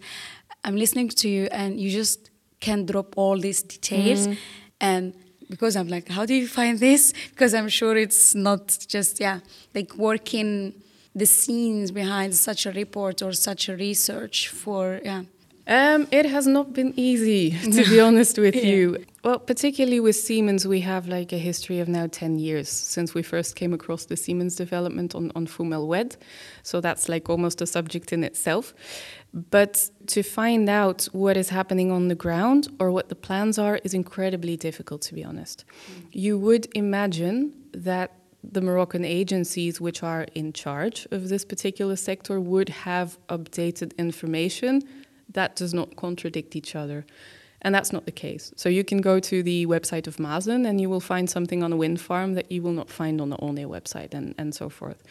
I'm 0.63 0.75
listening 0.75 1.10
to 1.10 1.29
you 1.29 1.48
and 1.51 1.79
you 1.79 1.89
just 1.89 2.29
can 2.60 2.86
drop 2.86 3.18
all 3.18 3.38
these 3.40 3.62
details 3.64 4.28
Mm-hmm. 4.28 4.40
and 4.82 5.14
because 5.50 5.76
I'm 5.76 5.88
like, 5.88 6.08
how 6.10 6.26
do 6.26 6.34
you 6.34 6.48
find 6.48 6.80
this? 6.80 7.14
Because 7.30 7.54
I'm 7.54 7.70
sure 7.70 7.96
it's 7.96 8.34
not 8.34 8.78
just 8.88 9.20
yeah, 9.20 9.40
like 9.76 9.96
working 9.96 10.74
the 11.14 11.26
scenes 11.26 11.92
behind 11.92 12.34
such 12.36 12.66
a 12.66 12.72
report 12.72 13.22
or 13.22 13.32
such 13.34 13.70
a 13.70 13.76
research 13.76 14.50
for 14.50 15.00
yeah. 15.04 15.24
Um, 15.68 16.08
it 16.12 16.26
has 16.28 16.46
not 16.46 16.74
been 16.74 16.94
easy, 16.96 17.52
to 17.52 17.84
be 17.90 18.00
honest 18.08 18.38
with 18.38 18.56
Yeah. 18.56 18.64
you. 18.76 19.06
Well, 19.25 19.39
particularly 19.39 20.00
with 20.00 20.15
Siemens, 20.15 20.67
we 20.67 20.82
have 20.82 21.08
like 21.08 21.34
a 21.34 21.39
history 21.39 21.79
of 21.79 21.88
now 21.88 22.05
10 22.05 22.38
years 22.38 22.70
since 22.70 23.15
we 23.15 23.24
first 23.24 23.55
came 23.55 23.74
across 23.74 24.05
the 24.05 24.15
Siemens 24.15 24.55
development 24.55 25.15
on, 25.15 25.32
on 25.34 25.48
Foum 25.48 25.74
El 25.74 25.88
Oued. 25.91 26.15
So 26.62 26.79
that's 26.79 27.10
like 27.10 27.27
almost 27.27 27.60
a 27.60 27.65
subject 27.65 28.13
in 28.13 28.24
itself. 28.24 28.75
But 29.34 29.89
to 30.05 30.22
find 30.22 30.70
out 30.70 31.05
what 31.05 31.38
is 31.38 31.50
happening 31.50 31.89
on 31.89 32.08
the 32.08 32.13
ground 32.13 32.67
or 32.79 32.91
what 32.91 33.10
the 33.10 33.15
plans 33.15 33.58
are 33.58 33.79
is 33.84 33.96
incredibly 33.96 34.58
difficult, 34.58 35.01
to 35.01 35.15
be 35.15 35.24
honest. 35.24 35.65
Mm. 35.89 36.08
You 36.12 36.38
would 36.38 36.67
imagine 36.75 37.55
that 37.74 38.12
the 38.44 38.62
Moroccan 38.62 39.03
agencies 39.03 39.82
which 39.82 40.03
are 40.03 40.27
in 40.36 40.53
charge 40.53 41.08
of 41.10 41.29
this 41.29 41.44
particular 41.44 41.96
sector 41.96 42.39
would 42.39 42.70
have 42.70 43.17
updated 43.29 43.98
information 43.98 44.84
that 45.29 45.55
does 45.55 45.74
not 45.74 45.96
contradict 45.96 46.55
each 46.55 46.75
other. 46.75 47.08
And 47.65 47.74
that's 47.74 47.91
not 47.91 48.05
the 48.05 48.12
case. 48.12 48.53
So 48.55 48.69
you 48.69 48.84
can 48.84 49.01
go 49.01 49.19
to 49.19 49.41
the 49.41 49.65
website 49.65 50.05
of 50.05 50.19
Masen 50.19 50.67
and 50.67 50.79
you 50.79 50.88
will 50.88 51.00
find 51.00 51.27
something 51.27 51.63
on 51.63 51.74
a 51.74 51.75
wind 51.75 52.00
farm 52.00 52.36
that 52.36 52.51
you 52.51 52.62
will 52.62 52.74
not 52.74 52.91
find 52.91 53.19
on 53.19 53.31
the 53.31 53.38
ONE 53.38 53.57
website 53.57 54.13
and, 54.13 54.36
and 54.38 54.53
so 54.53 54.69
forth. 54.69 55.01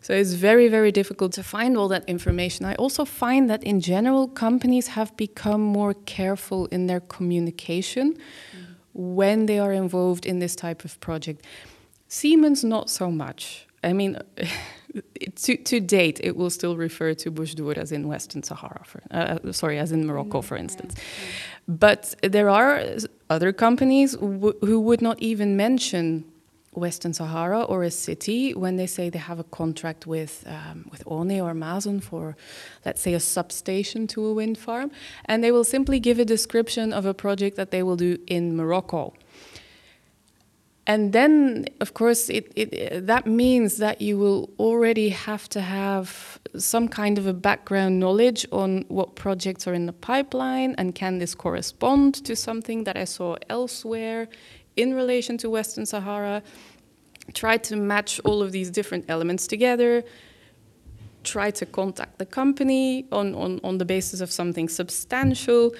So 0.00 0.14
it's 0.14 0.32
very, 0.32 0.68
very 0.68 0.92
difficult 0.92 1.32
to 1.34 1.42
find 1.42 1.76
all 1.76 1.88
that 1.88 2.08
information. 2.08 2.64
I 2.64 2.74
also 2.76 3.04
find 3.04 3.50
that 3.50 3.62
in 3.62 3.82
general, 3.82 4.28
companies 4.28 4.88
have 4.88 5.14
become 5.18 5.60
more 5.60 5.92
careful 5.92 6.64
in 6.66 6.86
their 6.86 7.00
communication 7.00 8.14
mm-hmm. 8.14 8.72
when 8.94 9.44
they 9.44 9.58
are 9.58 9.74
involved 9.74 10.24
in 10.24 10.38
this 10.38 10.56
type 10.56 10.86
of 10.86 10.98
project. 11.00 11.46
Siemens, 12.08 12.64
not 12.64 12.88
so 12.88 13.10
much. 13.10 13.66
I 13.84 13.92
mean, 13.92 14.16
to, 15.36 15.56
to 15.56 15.80
date, 15.80 16.20
it 16.22 16.36
will 16.36 16.50
still 16.50 16.76
refer 16.76 17.14
to 17.14 17.30
Boujdour 17.30 17.76
as 17.76 17.92
in 17.92 18.08
Western 18.08 18.42
Sahara, 18.42 18.82
for, 18.84 19.02
uh, 19.10 19.52
sorry, 19.52 19.78
as 19.78 19.92
in 19.92 20.06
Morocco, 20.06 20.40
for 20.42 20.56
instance. 20.56 20.94
But 21.68 22.14
there 22.22 22.48
are 22.48 22.82
other 23.28 23.52
companies 23.52 24.14
w- 24.14 24.58
who 24.60 24.80
would 24.80 25.02
not 25.02 25.20
even 25.20 25.56
mention 25.56 26.24
Western 26.72 27.12
Sahara 27.12 27.62
or 27.62 27.82
a 27.82 27.90
city 27.90 28.54
when 28.54 28.76
they 28.76 28.86
say 28.86 29.10
they 29.10 29.18
have 29.18 29.40
a 29.40 29.44
contract 29.44 30.06
with 30.06 30.44
um, 30.46 30.88
with 30.90 31.04
ONE 31.04 31.40
or 31.40 31.52
Masen 31.52 32.00
for, 32.00 32.36
let's 32.84 33.00
say, 33.00 33.12
a 33.14 33.20
substation 33.20 34.06
to 34.08 34.24
a 34.24 34.32
wind 34.32 34.56
farm, 34.56 34.90
and 35.24 35.42
they 35.42 35.50
will 35.50 35.64
simply 35.64 35.98
give 35.98 36.18
a 36.20 36.24
description 36.24 36.92
of 36.92 37.06
a 37.06 37.14
project 37.14 37.56
that 37.56 37.70
they 37.70 37.82
will 37.82 37.96
do 37.96 38.18
in 38.26 38.56
Morocco. 38.56 39.12
And 40.90 41.12
then, 41.12 41.66
of 41.78 41.94
course, 41.94 42.28
it, 42.28 42.52
it, 42.56 43.06
that 43.06 43.24
means 43.24 43.76
that 43.76 44.02
you 44.02 44.18
will 44.18 44.50
already 44.58 45.10
have 45.10 45.48
to 45.50 45.60
have 45.60 46.40
some 46.56 46.88
kind 46.88 47.16
of 47.16 47.28
a 47.28 47.32
background 47.32 48.00
knowledge 48.00 48.44
on 48.50 48.84
what 48.88 49.14
projects 49.14 49.68
are 49.68 49.72
in 49.72 49.86
the 49.86 49.92
pipeline 49.92 50.74
and 50.78 50.92
can 50.92 51.18
this 51.18 51.32
correspond 51.32 52.14
to 52.24 52.34
something 52.34 52.82
that 52.82 52.96
I 52.96 53.04
saw 53.04 53.36
elsewhere 53.48 54.26
in 54.74 54.94
relation 54.94 55.38
to 55.38 55.48
Western 55.48 55.86
Sahara. 55.86 56.42
Try 57.34 57.56
to 57.58 57.76
match 57.76 58.18
all 58.24 58.42
of 58.42 58.50
these 58.50 58.68
different 58.68 59.04
elements 59.08 59.46
together. 59.46 60.02
Try 61.22 61.52
to 61.52 61.66
contact 61.66 62.18
the 62.18 62.26
company 62.26 63.06
on, 63.12 63.36
on, 63.36 63.60
on 63.62 63.78
the 63.78 63.84
basis 63.84 64.20
of 64.20 64.32
something 64.32 64.68
substantial. 64.68 65.72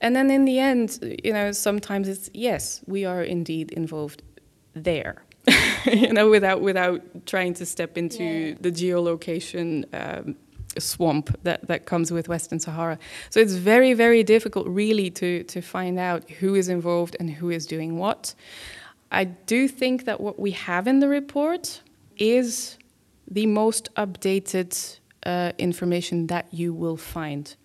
And 0.00 0.16
then 0.16 0.32
in 0.32 0.46
the 0.46 0.58
end, 0.58 0.98
you 1.22 1.32
know, 1.32 1.52
sometimes 1.52 2.08
it's 2.08 2.28
yes, 2.34 2.82
we 2.88 3.04
are 3.04 3.22
indeed 3.22 3.70
involved 3.70 4.24
there. 4.78 5.22
you 5.86 6.12
know, 6.12 6.28
without 6.28 6.60
without 6.60 7.00
trying 7.26 7.54
to 7.54 7.64
step 7.66 7.96
into 7.96 8.22
Yeah. 8.24 8.54
the 8.60 8.70
geolocation 8.70 9.84
um, 9.94 10.36
swamp 10.78 11.36
that, 11.42 11.66
that 11.68 11.86
comes 11.86 12.10
with 12.12 12.28
Western 12.28 12.60
Sahara. 12.60 12.98
So 13.30 13.40
it's 13.40 13.54
very, 13.54 13.94
very 13.94 14.22
difficult, 14.22 14.66
really, 14.68 15.10
to 15.10 15.42
to 15.44 15.60
find 15.62 15.98
out 15.98 16.28
who 16.40 16.54
is 16.54 16.68
involved 16.68 17.16
and 17.20 17.30
who 17.30 17.50
is 17.50 17.66
doing 17.66 17.98
what. 17.98 18.34
I 19.10 19.24
do 19.24 19.68
think 19.68 20.04
that 20.04 20.20
what 20.20 20.38
we 20.38 20.50
have 20.50 20.86
in 20.86 20.98
the 21.00 21.08
report 21.08 21.80
is 22.18 22.76
the 23.30 23.46
most 23.46 23.88
updated 23.94 24.98
uh, 25.24 25.52
information 25.58 26.26
that 26.26 26.46
you 26.52 26.74
will 26.74 26.96
find. 26.98 27.56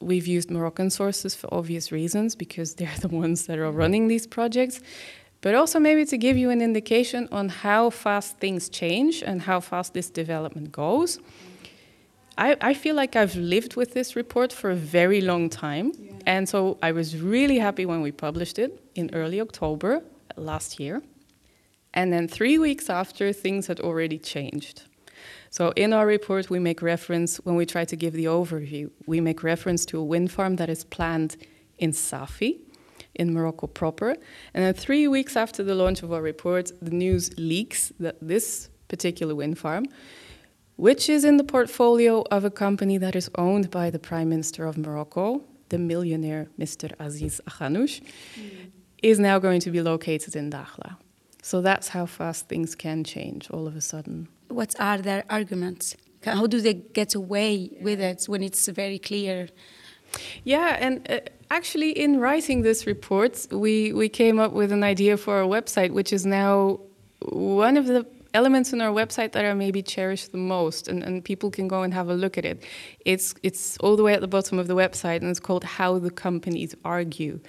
We've 0.00 0.26
used 0.26 0.50
Moroccan 0.50 0.90
sources 0.90 1.34
for 1.34 1.48
obvious 1.54 1.90
reasons 1.90 2.34
because 2.36 2.74
they're 2.74 2.96
the 3.00 3.08
ones 3.08 3.46
that 3.46 3.58
are 3.58 3.70
running 3.72 4.08
these 4.08 4.26
projects, 4.26 4.80
but 5.44 5.54
also 5.54 5.78
maybe 5.78 6.06
to 6.06 6.16
give 6.16 6.38
you 6.38 6.48
an 6.48 6.62
indication 6.62 7.28
on 7.30 7.50
how 7.50 7.90
fast 7.90 8.38
things 8.38 8.70
change 8.70 9.22
and 9.22 9.42
how 9.42 9.60
fast 9.60 9.92
this 9.92 10.08
development 10.08 10.72
goes. 10.72 11.18
I, 12.38 12.56
I 12.62 12.72
feel 12.72 12.94
like 12.94 13.14
I've 13.14 13.36
lived 13.36 13.76
with 13.76 13.92
this 13.92 14.16
report 14.16 14.54
for 14.54 14.70
a 14.70 14.74
very 14.74 15.20
long 15.20 15.50
time. 15.50 15.92
And 16.24 16.48
so 16.48 16.78
I 16.82 16.92
was 16.92 17.20
really 17.20 17.58
happy 17.58 17.84
when 17.84 18.00
we 18.00 18.10
published 18.10 18.58
it 18.58 18.82
in 18.94 19.10
early 19.12 19.38
October 19.38 20.02
last 20.38 20.80
year. 20.80 21.02
And 21.92 22.10
then 22.10 22.26
three 22.26 22.56
weeks 22.56 22.88
after, 22.88 23.30
things 23.34 23.66
had 23.66 23.80
already 23.80 24.18
changed. 24.18 24.84
So 25.50 25.74
in 25.76 25.92
our 25.92 26.06
report, 26.06 26.48
we 26.48 26.58
make 26.58 26.80
reference, 26.80 27.36
when 27.44 27.54
we 27.54 27.66
try 27.66 27.84
to 27.84 27.96
give 27.96 28.14
the 28.14 28.24
overview, 28.24 28.90
we 29.06 29.20
make 29.20 29.42
reference 29.42 29.84
to 29.86 29.98
a 29.98 30.04
wind 30.04 30.32
farm 30.32 30.56
that 30.56 30.70
is 30.70 30.84
planned 30.84 31.36
in 31.76 31.92
Safi, 31.92 32.60
in 33.14 33.32
Morocco 33.32 33.66
proper. 33.66 34.10
And 34.52 34.64
then 34.64 34.74
three 34.74 35.08
weeks 35.08 35.36
after 35.36 35.62
the 35.62 35.74
launch 35.74 36.02
of 36.02 36.12
our 36.12 36.22
report, 36.22 36.70
the 36.80 36.90
news 36.90 37.30
leaks 37.38 37.92
that 38.00 38.16
this 38.20 38.68
particular 38.88 39.34
wind 39.34 39.58
farm, 39.58 39.86
which 40.76 41.08
is 41.08 41.24
in 41.24 41.36
the 41.36 41.44
portfolio 41.44 42.24
of 42.30 42.44
a 42.44 42.50
company 42.50 42.98
that 42.98 43.14
is 43.14 43.30
owned 43.36 43.70
by 43.70 43.90
the 43.90 43.98
Prime 43.98 44.28
Minister 44.28 44.66
of 44.66 44.76
Morocco, 44.76 45.42
the 45.68 45.78
millionaire 45.78 46.48
Mr. 46.58 46.92
Aziz 46.98 47.40
Akhanouch, 47.48 48.02
is 49.02 49.18
now 49.18 49.38
going 49.38 49.60
to 49.60 49.70
be 49.70 49.80
located 49.80 50.34
in 50.36 50.50
Dakhla. 50.50 50.96
So 51.42 51.60
that's 51.60 51.88
how 51.88 52.06
fast 52.06 52.48
things 52.48 52.74
can 52.74 53.04
change 53.04 53.50
all 53.50 53.66
of 53.66 53.76
a 53.76 53.80
sudden. 53.80 54.28
What 54.48 54.74
are 54.80 54.98
their 54.98 55.24
arguments? 55.28 55.96
How 56.24 56.46
do 56.46 56.60
they 56.60 56.74
get 56.74 57.14
away 57.14 57.70
with 57.82 58.00
it 58.00 58.24
when 58.26 58.42
it's 58.42 58.66
very 58.68 58.98
clear? 58.98 59.48
Yeah, 60.42 60.76
and 60.80 61.06
uh, 61.10 61.20
actually, 61.50 61.90
in 61.90 62.20
writing 62.20 62.62
this 62.62 62.86
report, 62.86 63.46
we, 63.50 63.92
we 63.92 64.08
came 64.08 64.38
up 64.38 64.52
with 64.52 64.72
an 64.72 64.82
idea 64.82 65.16
for 65.16 65.36
our 65.36 65.44
website, 65.44 65.92
which 65.92 66.12
is 66.12 66.24
now 66.24 66.80
one 67.20 67.76
of 67.76 67.86
the 67.86 68.06
elements 68.34 68.72
in 68.72 68.80
our 68.80 68.92
website 68.92 69.32
that 69.32 69.44
are 69.44 69.54
maybe 69.54 69.80
cherished 69.80 70.32
the 70.32 70.38
most, 70.38 70.88
and, 70.88 71.02
and 71.02 71.24
people 71.24 71.50
can 71.50 71.68
go 71.68 71.82
and 71.82 71.94
have 71.94 72.08
a 72.08 72.14
look 72.14 72.36
at 72.36 72.44
it. 72.44 72.64
It's, 73.04 73.34
it's 73.42 73.78
all 73.78 73.96
the 73.96 74.02
way 74.02 74.12
at 74.14 74.20
the 74.20 74.28
bottom 74.28 74.58
of 74.58 74.66
the 74.66 74.74
website, 74.74 75.18
and 75.18 75.30
it's 75.30 75.40
called 75.40 75.64
How 75.64 75.98
the 75.98 76.10
Companies 76.10 76.74
Argue. 76.84 77.40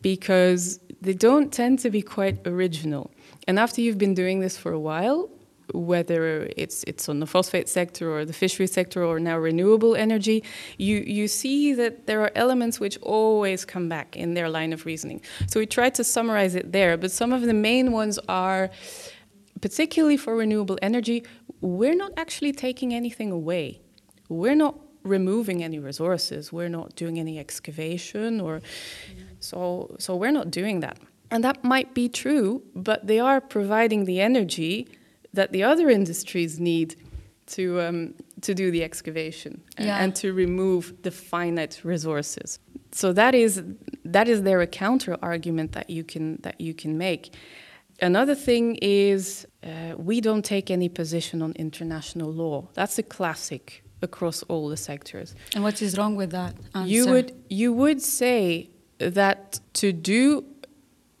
Because 0.00 0.80
they 1.02 1.12
don't 1.12 1.52
tend 1.52 1.78
to 1.80 1.90
be 1.90 2.00
quite 2.00 2.46
original. 2.46 3.10
And 3.46 3.58
after 3.58 3.82
you've 3.82 3.98
been 3.98 4.14
doing 4.14 4.40
this 4.40 4.56
for 4.56 4.72
a 4.72 4.80
while, 4.80 5.30
whether 5.74 6.48
it's 6.56 6.84
it's 6.84 7.08
on 7.08 7.20
the 7.20 7.26
phosphate 7.26 7.68
sector 7.68 8.12
or 8.12 8.24
the 8.24 8.32
fishery 8.32 8.66
sector 8.66 9.04
or 9.04 9.20
now 9.20 9.38
renewable 9.38 9.94
energy, 9.96 10.42
you 10.78 10.98
you 10.98 11.28
see 11.28 11.72
that 11.74 12.06
there 12.06 12.20
are 12.22 12.32
elements 12.34 12.80
which 12.80 12.98
always 13.02 13.64
come 13.64 13.88
back 13.88 14.16
in 14.16 14.34
their 14.34 14.48
line 14.48 14.72
of 14.72 14.86
reasoning. 14.86 15.20
So 15.46 15.60
we 15.60 15.66
tried 15.66 15.94
to 15.96 16.04
summarize 16.04 16.54
it 16.54 16.72
there, 16.72 16.96
but 16.96 17.10
some 17.10 17.32
of 17.32 17.42
the 17.42 17.54
main 17.54 17.92
ones 17.92 18.18
are 18.28 18.70
particularly 19.60 20.16
for 20.16 20.36
renewable 20.36 20.78
energy, 20.82 21.24
we're 21.60 21.94
not 21.94 22.12
actually 22.16 22.52
taking 22.52 22.94
anything 22.94 23.30
away. 23.30 23.80
We're 24.28 24.54
not 24.54 24.76
removing 25.02 25.62
any 25.62 25.78
resources. 25.78 26.52
We're 26.52 26.68
not 26.68 26.94
doing 26.94 27.18
any 27.18 27.38
excavation 27.38 28.40
or 28.40 28.60
so 29.38 29.96
so 29.98 30.16
we're 30.16 30.32
not 30.32 30.50
doing 30.50 30.80
that. 30.80 30.98
And 31.30 31.44
that 31.44 31.62
might 31.62 31.94
be 31.94 32.08
true, 32.08 32.62
but 32.74 33.06
they 33.06 33.20
are 33.20 33.40
providing 33.40 34.04
the 34.04 34.20
energy 34.20 34.88
that 35.34 35.52
the 35.52 35.62
other 35.62 35.88
industries 35.90 36.58
need 36.58 36.96
to 37.46 37.80
um, 37.80 38.14
to 38.40 38.54
do 38.54 38.70
the 38.70 38.82
excavation 38.84 39.60
a- 39.78 39.84
Yeah. 39.84 40.02
and 40.02 40.14
to 40.16 40.32
remove 40.32 40.94
the 41.02 41.10
finite 41.10 41.80
resources. 41.84 42.58
So 42.92 43.12
that 43.12 43.34
is 43.34 43.62
that 44.04 44.28
is 44.28 44.42
there 44.42 44.60
a 44.60 44.66
counter 44.66 45.16
argument 45.22 45.72
that 45.72 45.88
you 45.90 46.04
can 46.04 46.38
that 46.42 46.60
you 46.60 46.74
can 46.74 46.96
make. 46.98 47.34
Another 48.02 48.34
thing 48.34 48.76
is 48.80 49.46
uh, 49.62 49.94
we 49.98 50.20
don't 50.20 50.44
take 50.44 50.70
any 50.70 50.88
position 50.88 51.42
on 51.42 51.52
international 51.56 52.32
law. 52.32 52.68
That's 52.74 52.98
a 52.98 53.02
classic 53.02 53.82
across 54.02 54.42
all 54.44 54.68
the 54.70 54.76
sectors. 54.76 55.34
And 55.54 55.62
what 55.62 55.82
is 55.82 55.98
wrong 55.98 56.16
with 56.16 56.30
that 56.30 56.54
answer? 56.74 56.90
You 56.90 57.06
would 57.12 57.32
you 57.50 57.72
would 57.72 58.00
say 58.00 58.70
that 58.98 59.60
to 59.74 59.92
do 59.92 60.44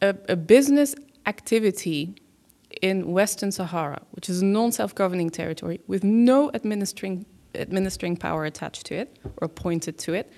a, 0.00 0.14
a 0.28 0.36
business 0.36 0.94
activity 1.26 2.14
in 2.82 3.12
Western 3.12 3.52
Sahara, 3.52 4.00
which 4.12 4.28
is 4.28 4.42
a 4.42 4.44
non-self-governing 4.44 5.30
territory 5.30 5.80
with 5.86 6.02
no 6.04 6.50
administering 6.54 7.26
administering 7.54 8.16
power 8.16 8.44
attached 8.44 8.86
to 8.86 8.94
it 8.94 9.16
or 9.38 9.46
appointed 9.46 9.98
to 9.98 10.14
it, 10.14 10.32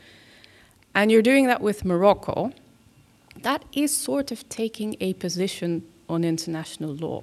and 0.94 1.10
you're 1.10 1.22
doing 1.22 1.46
that 1.46 1.60
with 1.60 1.84
Morocco, 1.84 2.52
that 3.42 3.64
is 3.72 3.96
sort 3.96 4.30
of 4.32 4.48
taking 4.48 4.96
a 5.00 5.12
position 5.14 5.84
on 6.08 6.24
international 6.24 6.94
law. 6.94 7.22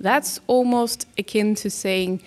That's 0.00 0.40
almost 0.46 1.06
akin 1.16 1.54
to 1.56 1.70
saying, 1.70 2.22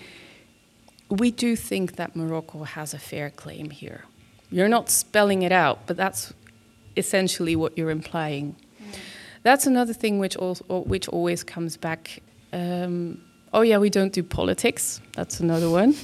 we 1.08 1.30
do 1.30 1.56
think 1.56 1.96
that 1.96 2.16
Morocco 2.16 2.64
has 2.64 2.94
a 2.94 2.98
fair 2.98 3.30
claim 3.30 3.70
here. 3.70 4.04
You're 4.50 4.68
not 4.68 4.88
spelling 4.90 5.42
it 5.42 5.52
out, 5.52 5.86
but 5.86 5.96
that's 5.96 6.32
essentially 6.96 7.54
what 7.54 7.76
you're 7.76 7.90
implying. 7.90 8.56
Mm. 8.82 8.98
That's 9.42 9.66
another 9.66 9.92
thing 9.92 10.18
which, 10.18 10.36
also, 10.36 10.64
which 10.80 11.08
always 11.08 11.44
comes 11.44 11.76
back. 11.76 12.22
Um, 12.56 13.20
oh 13.52 13.62
yeah, 13.62 13.78
we 13.78 13.90
don't 13.90 14.12
do 14.12 14.22
politics. 14.22 15.00
That's 15.14 15.40
another 15.40 15.70
one, 15.70 15.92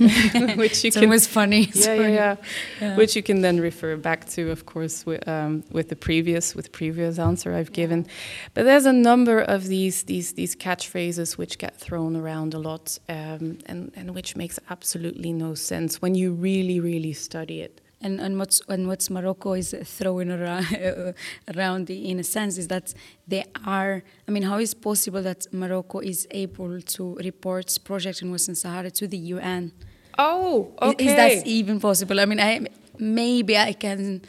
which 0.57 0.85
you 0.85 0.89
it's 0.89 0.97
can. 0.97 1.05
always 1.05 1.27
funny. 1.27 1.71
Yeah, 1.75 1.95
yeah, 1.95 2.09
yeah, 2.09 2.37
yeah, 2.81 2.97
Which 2.97 3.17
you 3.17 3.23
can 3.23 3.41
then 3.43 3.61
refer 3.61 3.97
back 3.97 4.29
to, 4.31 4.51
of 4.51 4.65
course, 4.67 5.07
with, 5.07 5.27
um, 5.29 5.65
with 5.71 5.89
the 5.89 5.97
previous 5.97 6.55
with 6.55 6.73
previous 6.73 7.19
answer 7.19 7.55
I've 7.55 7.73
given. 7.73 8.07
But 8.55 8.65
there's 8.65 8.87
a 8.87 8.93
number 8.93 9.41
of 9.41 9.67
these 9.67 10.05
these 10.05 10.33
these 10.35 10.57
catchphrases 10.57 11.37
which 11.39 11.59
get 11.59 11.77
thrown 11.77 12.17
around 12.17 12.55
a 12.55 12.59
lot, 12.59 12.99
um, 13.09 13.59
and 13.67 13.93
and 13.97 14.15
which 14.15 14.37
makes 14.37 14.59
absolutely 14.71 15.33
no 15.33 15.55
sense 15.55 16.01
when 16.03 16.15
you 16.15 16.33
really 16.33 16.81
really 16.81 17.13
study 17.13 17.61
it 17.61 17.82
and, 18.03 18.21
and 18.21 18.39
what's 18.39 18.61
and 18.69 18.89
what's 18.89 19.09
Morocco 19.11 19.53
is 19.55 19.75
throwing 19.85 20.31
around, 20.31 20.67
around 21.57 21.91
in 21.91 22.19
a 22.19 22.25
sense 22.25 22.59
is 22.59 22.69
that 22.69 22.95
they 23.27 23.45
are. 23.65 24.03
I 24.27 24.31
mean, 24.31 24.43
how 24.43 24.59
is 24.59 24.75
possible 24.75 25.23
that 25.23 25.47
Morocco 25.53 26.01
is 26.01 26.27
able 26.31 26.81
to 26.81 27.15
report 27.17 27.79
projects 27.85 28.23
in 28.23 28.31
Western 28.31 28.55
Sahara 28.55 28.91
to 28.91 29.07
the 29.07 29.19
UN? 29.19 29.73
Oh, 30.19 30.73
okay. 30.81 31.05
Is, 31.05 31.11
is 31.11 31.17
that 31.17 31.47
even 31.47 31.81
possible? 31.81 32.21
I 32.21 32.27
mean, 32.27 32.41
I 32.41 32.67
maybe 32.99 33.57
I 33.57 33.73
can. 33.73 34.23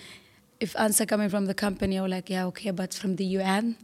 If 0.59 0.75
answer 0.79 1.05
coming 1.05 1.29
from 1.29 1.45
the 1.45 1.53
company, 1.53 1.97
I'm 1.97 2.09
like, 2.09 2.29
yeah, 2.29 2.45
okay, 2.45 2.71
but 2.71 2.93
from 2.93 3.17
the 3.17 3.25
UN. 3.25 3.75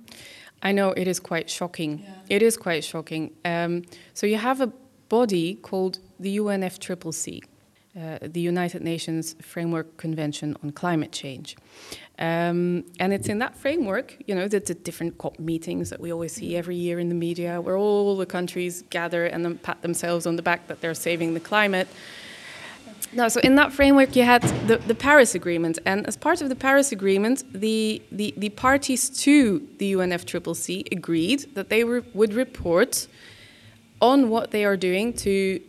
I 0.61 0.71
know 0.71 0.91
it 0.91 1.07
is 1.07 1.19
quite 1.19 1.49
shocking. 1.49 1.99
Yeah. 1.99 2.35
It 2.37 2.41
is 2.41 2.57
quite 2.57 2.83
shocking. 2.83 3.31
Um, 3.45 3.83
so 4.13 4.27
you 4.27 4.37
have 4.37 4.61
a 4.61 4.71
body 5.07 5.55
called 5.55 5.99
the 6.19 6.37
UNFCCC, 6.37 7.43
uh, 7.99 8.17
the 8.21 8.39
United 8.39 8.81
Nations 8.81 9.35
Framework 9.41 9.97
Convention 9.97 10.55
on 10.63 10.71
Climate 10.71 11.11
Change. 11.11 11.57
Um, 12.17 12.85
and 12.99 13.13
it's 13.13 13.27
in 13.27 13.39
that 13.39 13.55
framework, 13.55 14.15
you 14.27 14.35
know, 14.35 14.47
the, 14.47 14.59
the, 14.59 14.73
different 14.73 15.17
COP 15.17 15.39
meetings 15.39 15.89
that 15.89 15.99
we 15.99 16.11
always 16.11 16.33
see 16.33 16.55
every 16.55 16.75
year 16.75 16.99
in 16.99 17.09
the 17.09 17.15
media, 17.15 17.61
where 17.61 17.77
all 17.77 18.17
the 18.17 18.25
countries 18.25 18.83
gather 18.89 19.25
and 19.25 19.43
then 19.43 19.57
pat 19.57 19.81
themselves 19.81 20.25
on 20.25 20.35
the 20.35 20.41
back 20.41 20.67
that 20.67 20.81
they're 20.81 20.93
saving 20.93 21.33
the 21.33 21.39
climate. 21.39 21.87
No, 23.11 23.27
so 23.27 23.39
in 23.39 23.55
that 23.55 23.73
framework, 23.73 24.15
you 24.15 24.23
had 24.23 24.43
the, 24.67 24.77
the 24.77 24.95
Paris 24.95 25.33
Agreement, 25.33 25.79
and 25.85 26.05
as 26.07 26.15
part 26.15 26.41
of 26.41 26.49
the 26.49 26.55
Paris 26.55 26.91
Agreement, 26.91 27.43
the, 27.53 28.01
the, 28.11 28.33
the 28.37 28.49
parties 28.49 29.09
to 29.21 29.67
the 29.77 29.93
UNFCCC 29.93 30.91
agreed 30.91 31.55
that 31.55 31.69
they 31.69 31.83
re 31.83 32.01
would 32.13 32.33
report 32.33 33.07
on 34.01 34.29
what 34.29 34.51
they 34.51 34.63
are 34.63 34.77
doing 34.77 35.11
to 35.11 35.59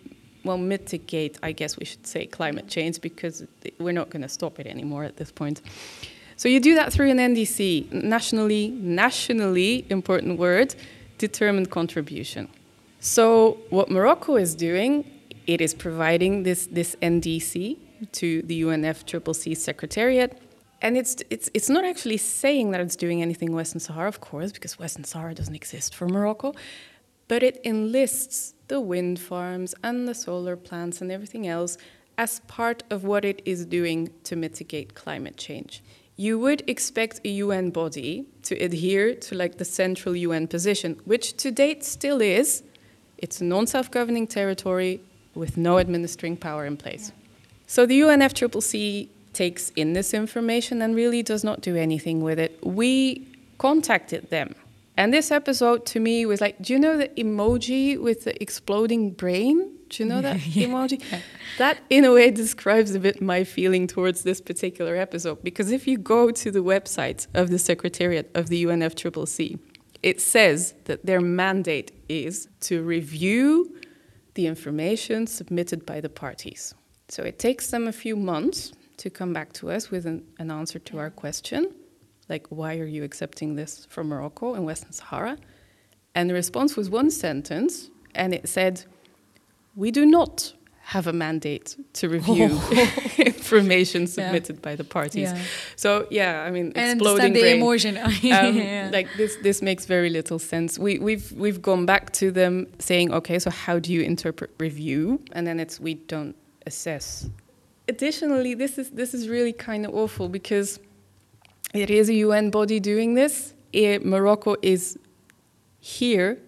well, 0.44 0.58
mitigate, 0.58 1.38
I 1.42 1.52
guess 1.52 1.76
we 1.76 1.84
should 1.84 2.06
say, 2.06 2.26
climate 2.26 2.68
change 2.68 3.00
because 3.00 3.44
we're 3.78 3.92
not 3.92 4.10
going 4.10 4.22
to 4.22 4.28
stop 4.28 4.58
it 4.58 4.66
anymore 4.66 5.04
at 5.04 5.16
this 5.16 5.30
point. 5.30 5.60
So 6.36 6.48
you 6.48 6.60
do 6.60 6.74
that 6.74 6.92
through 6.92 7.10
an 7.10 7.18
NDC, 7.18 7.92
nationally, 7.92 8.68
nationally 8.68 9.84
important 9.90 10.38
word, 10.38 10.74
determined 11.18 11.70
contribution. 11.70 12.48
So 13.00 13.58
what 13.68 13.90
Morocco 13.90 14.36
is 14.36 14.54
doing, 14.54 15.04
it 15.46 15.60
is 15.60 15.74
providing 15.74 16.42
this, 16.44 16.66
this 16.66 16.96
NDC 17.02 17.76
to 18.12 18.42
the 18.42 18.62
UNFCCC 18.62 19.56
Secretariat. 19.56 20.40
And 20.82 20.96
it's, 20.96 21.16
it's, 21.28 21.50
it's 21.52 21.68
not 21.68 21.84
actually 21.84 22.16
saying 22.16 22.70
that 22.70 22.80
it's 22.80 22.96
doing 22.96 23.20
anything 23.20 23.52
Western 23.52 23.80
Sahara, 23.80 24.08
of 24.08 24.20
course, 24.20 24.50
because 24.50 24.78
Western 24.78 25.04
Sahara 25.04 25.34
doesn't 25.34 25.54
exist 25.54 25.94
for 25.94 26.08
Morocco, 26.08 26.54
but 27.30 27.44
it 27.44 27.60
enlists 27.62 28.54
the 28.66 28.80
wind 28.80 29.20
farms 29.20 29.72
and 29.84 30.08
the 30.08 30.14
solar 30.14 30.56
plants 30.56 31.00
and 31.00 31.12
everything 31.12 31.46
else 31.46 31.78
as 32.18 32.40
part 32.48 32.82
of 32.90 33.04
what 33.04 33.24
it 33.24 33.40
is 33.44 33.64
doing 33.64 34.10
to 34.24 34.34
mitigate 34.34 34.96
climate 34.96 35.36
change. 35.36 35.80
You 36.16 36.40
would 36.40 36.68
expect 36.68 37.20
a 37.24 37.28
UN 37.44 37.70
body 37.70 38.26
to 38.42 38.56
adhere 38.56 39.14
to 39.14 39.36
like 39.36 39.58
the 39.58 39.64
central 39.64 40.16
UN 40.16 40.48
position, 40.48 41.00
which 41.04 41.36
to 41.36 41.52
date 41.52 41.84
still 41.84 42.20
is. 42.20 42.64
It's 43.16 43.40
a 43.40 43.44
non-self-governing 43.44 44.26
territory 44.26 45.00
with 45.32 45.56
no 45.56 45.78
administering 45.78 46.36
power 46.36 46.66
in 46.66 46.76
place. 46.76 47.12
So 47.68 47.86
the 47.86 48.00
UNFCCC 48.00 49.06
takes 49.32 49.70
in 49.76 49.92
this 49.92 50.12
information 50.12 50.82
and 50.82 50.96
really 50.96 51.22
does 51.22 51.44
not 51.44 51.60
do 51.60 51.76
anything 51.76 52.22
with 52.22 52.40
it. 52.40 52.58
We 52.66 53.28
contacted 53.58 54.30
them 54.30 54.56
and 55.00 55.14
this 55.14 55.30
episode 55.30 55.86
to 55.86 55.98
me 55.98 56.26
was 56.26 56.42
like, 56.42 56.60
do 56.60 56.74
you 56.74 56.78
know 56.78 56.98
the 56.98 57.08
emoji 57.16 57.98
with 57.98 58.24
the 58.24 58.42
exploding 58.42 59.12
brain? 59.12 59.74
Do 59.88 60.02
you 60.02 60.06
know 60.06 60.20
that 60.20 60.46
yeah. 60.54 60.66
emoji? 60.66 61.02
That, 61.56 61.78
in 61.88 62.04
a 62.04 62.12
way, 62.12 62.30
describes 62.30 62.94
a 62.94 63.00
bit 63.00 63.22
my 63.22 63.44
feeling 63.44 63.86
towards 63.86 64.24
this 64.24 64.42
particular 64.42 64.96
episode. 64.96 65.42
Because 65.42 65.70
if 65.72 65.86
you 65.86 65.96
go 65.96 66.30
to 66.30 66.50
the 66.50 66.58
website 66.58 67.28
of 67.32 67.48
the 67.48 67.58
Secretariat 67.58 68.30
of 68.34 68.50
the 68.50 68.62
UNFCCC, 68.62 69.58
it 70.02 70.20
says 70.20 70.74
that 70.84 71.06
their 71.06 71.22
mandate 71.22 71.92
is 72.10 72.48
to 72.68 72.82
review 72.82 73.74
the 74.34 74.46
information 74.46 75.26
submitted 75.26 75.86
by 75.86 76.02
the 76.02 76.10
parties. 76.10 76.74
So 77.08 77.22
it 77.22 77.38
takes 77.38 77.70
them 77.70 77.88
a 77.88 77.92
few 77.92 78.16
months 78.16 78.74
to 78.98 79.08
come 79.08 79.32
back 79.32 79.54
to 79.54 79.70
us 79.70 79.90
with 79.90 80.04
an, 80.04 80.26
an 80.38 80.50
answer 80.50 80.78
to 80.78 80.98
our 80.98 81.08
question 81.08 81.72
like, 82.30 82.46
why 82.48 82.78
are 82.78 82.86
you 82.86 83.04
accepting 83.04 83.56
this 83.56 83.86
from 83.90 84.08
Morocco 84.08 84.54
and 84.54 84.64
Western 84.64 84.92
Sahara? 84.92 85.36
And 86.14 86.30
the 86.30 86.34
response 86.34 86.76
was 86.76 86.88
one 86.88 87.10
sentence, 87.10 87.90
and 88.14 88.32
it 88.32 88.48
said, 88.48 88.84
we 89.76 89.90
do 89.90 90.06
not 90.06 90.52
have 90.90 91.06
a 91.06 91.12
mandate 91.12 91.76
to 91.92 92.08
review 92.08 92.48
oh. 92.50 93.14
information 93.18 94.08
submitted 94.08 94.56
yeah. 94.56 94.60
by 94.60 94.74
the 94.74 94.82
parties. 94.82 95.30
Yeah. 95.30 95.42
So 95.76 96.08
yeah, 96.10 96.42
I 96.42 96.50
mean, 96.50 96.72
I 96.74 96.90
exploding 96.90 97.32
the 97.32 97.40
brain. 97.42 97.58
emotion. 97.58 97.96
um, 97.98 98.10
yeah. 98.22 98.90
Like 98.92 99.06
this, 99.16 99.36
this 99.36 99.62
makes 99.62 99.86
very 99.86 100.10
little 100.10 100.40
sense. 100.40 100.80
We, 100.80 100.98
we've 100.98 101.30
we've 101.32 101.62
gone 101.62 101.86
back 101.86 102.10
to 102.14 102.32
them 102.32 102.66
saying, 102.80 103.12
okay, 103.12 103.38
so 103.38 103.50
how 103.50 103.78
do 103.78 103.92
you 103.92 104.00
interpret 104.00 104.50
review? 104.58 105.22
And 105.30 105.46
then 105.46 105.60
it's 105.60 105.78
we 105.78 105.94
don't 105.94 106.34
assess. 106.66 107.28
Additionally, 107.86 108.54
this 108.54 108.76
is 108.76 108.90
this 108.90 109.14
is 109.14 109.28
really 109.28 109.52
kind 109.52 109.86
of 109.86 109.94
awful 109.94 110.28
because 110.28 110.80
it 111.74 111.90
is 111.90 112.08
a 112.08 112.14
UN 112.14 112.50
body 112.50 112.80
doing 112.80 113.14
this. 113.14 113.54
It, 113.72 114.04
Morocco 114.04 114.56
is 114.62 114.98
here 115.78 116.38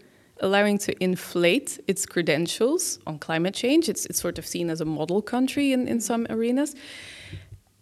allowing 0.40 0.76
to 0.76 1.02
inflate 1.02 1.78
its 1.87 2.04
credentials 2.04 2.98
on 3.06 3.18
climate 3.18 3.54
change. 3.54 3.88
It's, 3.88 4.04
it's 4.06 4.20
sort 4.20 4.38
of 4.38 4.46
seen 4.46 4.68
as 4.70 4.80
a 4.80 4.85
model 4.85 5.22
country 5.22 5.72
in, 5.72 5.87
in 5.87 6.00
some 6.00 6.26
arenas. 6.28 6.74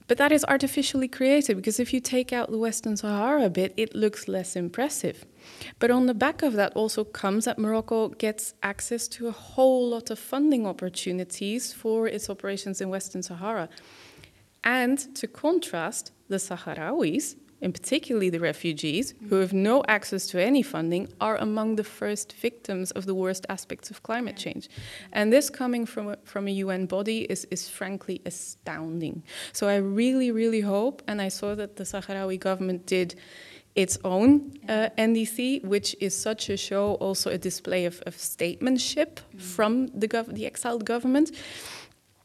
But 0.06 0.18
that 0.18 0.32
is 0.32 0.44
artificially 0.46 1.06
created 1.06 1.56
because 1.56 1.78
if 1.78 1.94
you 1.94 2.00
take 2.00 2.32
out 2.32 2.50
the 2.50 2.58
Western 2.58 2.96
Sahara 2.96 3.44
a 3.44 3.50
bit, 3.50 3.72
it 3.76 3.94
looks 3.94 4.26
less 4.26 4.56
impressive. 4.56 5.24
But 5.78 5.90
on 5.90 6.06
the 6.06 6.14
back 6.14 6.42
of 6.42 6.54
that 6.54 6.72
also 6.74 7.04
comes 7.04 7.44
that 7.44 7.58
Morocco 7.58 8.08
gets 8.08 8.54
access 8.62 9.06
to 9.08 9.28
a 9.28 9.32
whole 9.32 9.88
lot 9.88 10.10
of 10.10 10.18
funding 10.18 10.66
opportunities 10.66 11.72
for 11.72 12.08
its 12.08 12.28
operations 12.28 12.80
in 12.80 12.88
Western 12.88 13.22
Sahara. 13.22 13.68
And 14.64 14.98
to 15.14 15.28
contrast, 15.28 16.10
the 16.30 16.36
Sahrawis, 16.36 17.36
and 17.62 17.74
particularly 17.74 18.30
the 18.30 18.40
refugees, 18.40 19.12
who 19.28 19.36
have 19.36 19.52
no 19.52 19.84
access 19.86 20.26
to 20.28 20.42
any 20.42 20.62
funding, 20.62 21.08
are 21.20 21.36
among 21.36 21.76
the 21.76 21.84
first 21.84 22.32
victims 22.32 22.90
of 22.92 23.04
the 23.04 23.14
worst 23.14 23.44
aspects 23.50 23.90
of 23.90 24.02
climate 24.02 24.36
change. 24.36 24.70
And 25.12 25.30
this 25.30 25.50
coming 25.50 25.84
from 25.84 26.08
a, 26.08 26.16
from 26.24 26.48
a 26.48 26.52
UN 26.52 26.86
body 26.86 27.24
is, 27.24 27.44
is 27.50 27.68
frankly 27.68 28.22
astounding. 28.24 29.22
So 29.52 29.68
I 29.68 29.76
really, 29.76 30.30
really 30.30 30.62
hope, 30.62 31.02
and 31.06 31.20
I 31.20 31.28
saw 31.28 31.54
that 31.54 31.76
the 31.76 31.84
Sahrawi 31.84 32.40
government 32.40 32.86
did 32.86 33.14
its 33.74 33.98
own 34.04 34.52
uh, 34.68 34.88
NDC, 34.98 35.64
which 35.64 35.94
is 36.00 36.14
such 36.14 36.48
a 36.48 36.56
show, 36.56 36.94
also 36.94 37.30
a 37.30 37.38
display 37.38 37.84
of, 37.84 38.02
of 38.06 38.16
statesmanship 38.18 39.20
mm. 39.20 39.40
from 39.40 39.86
the, 39.88 40.08
the 40.28 40.46
exiled 40.46 40.84
government. 40.84 41.30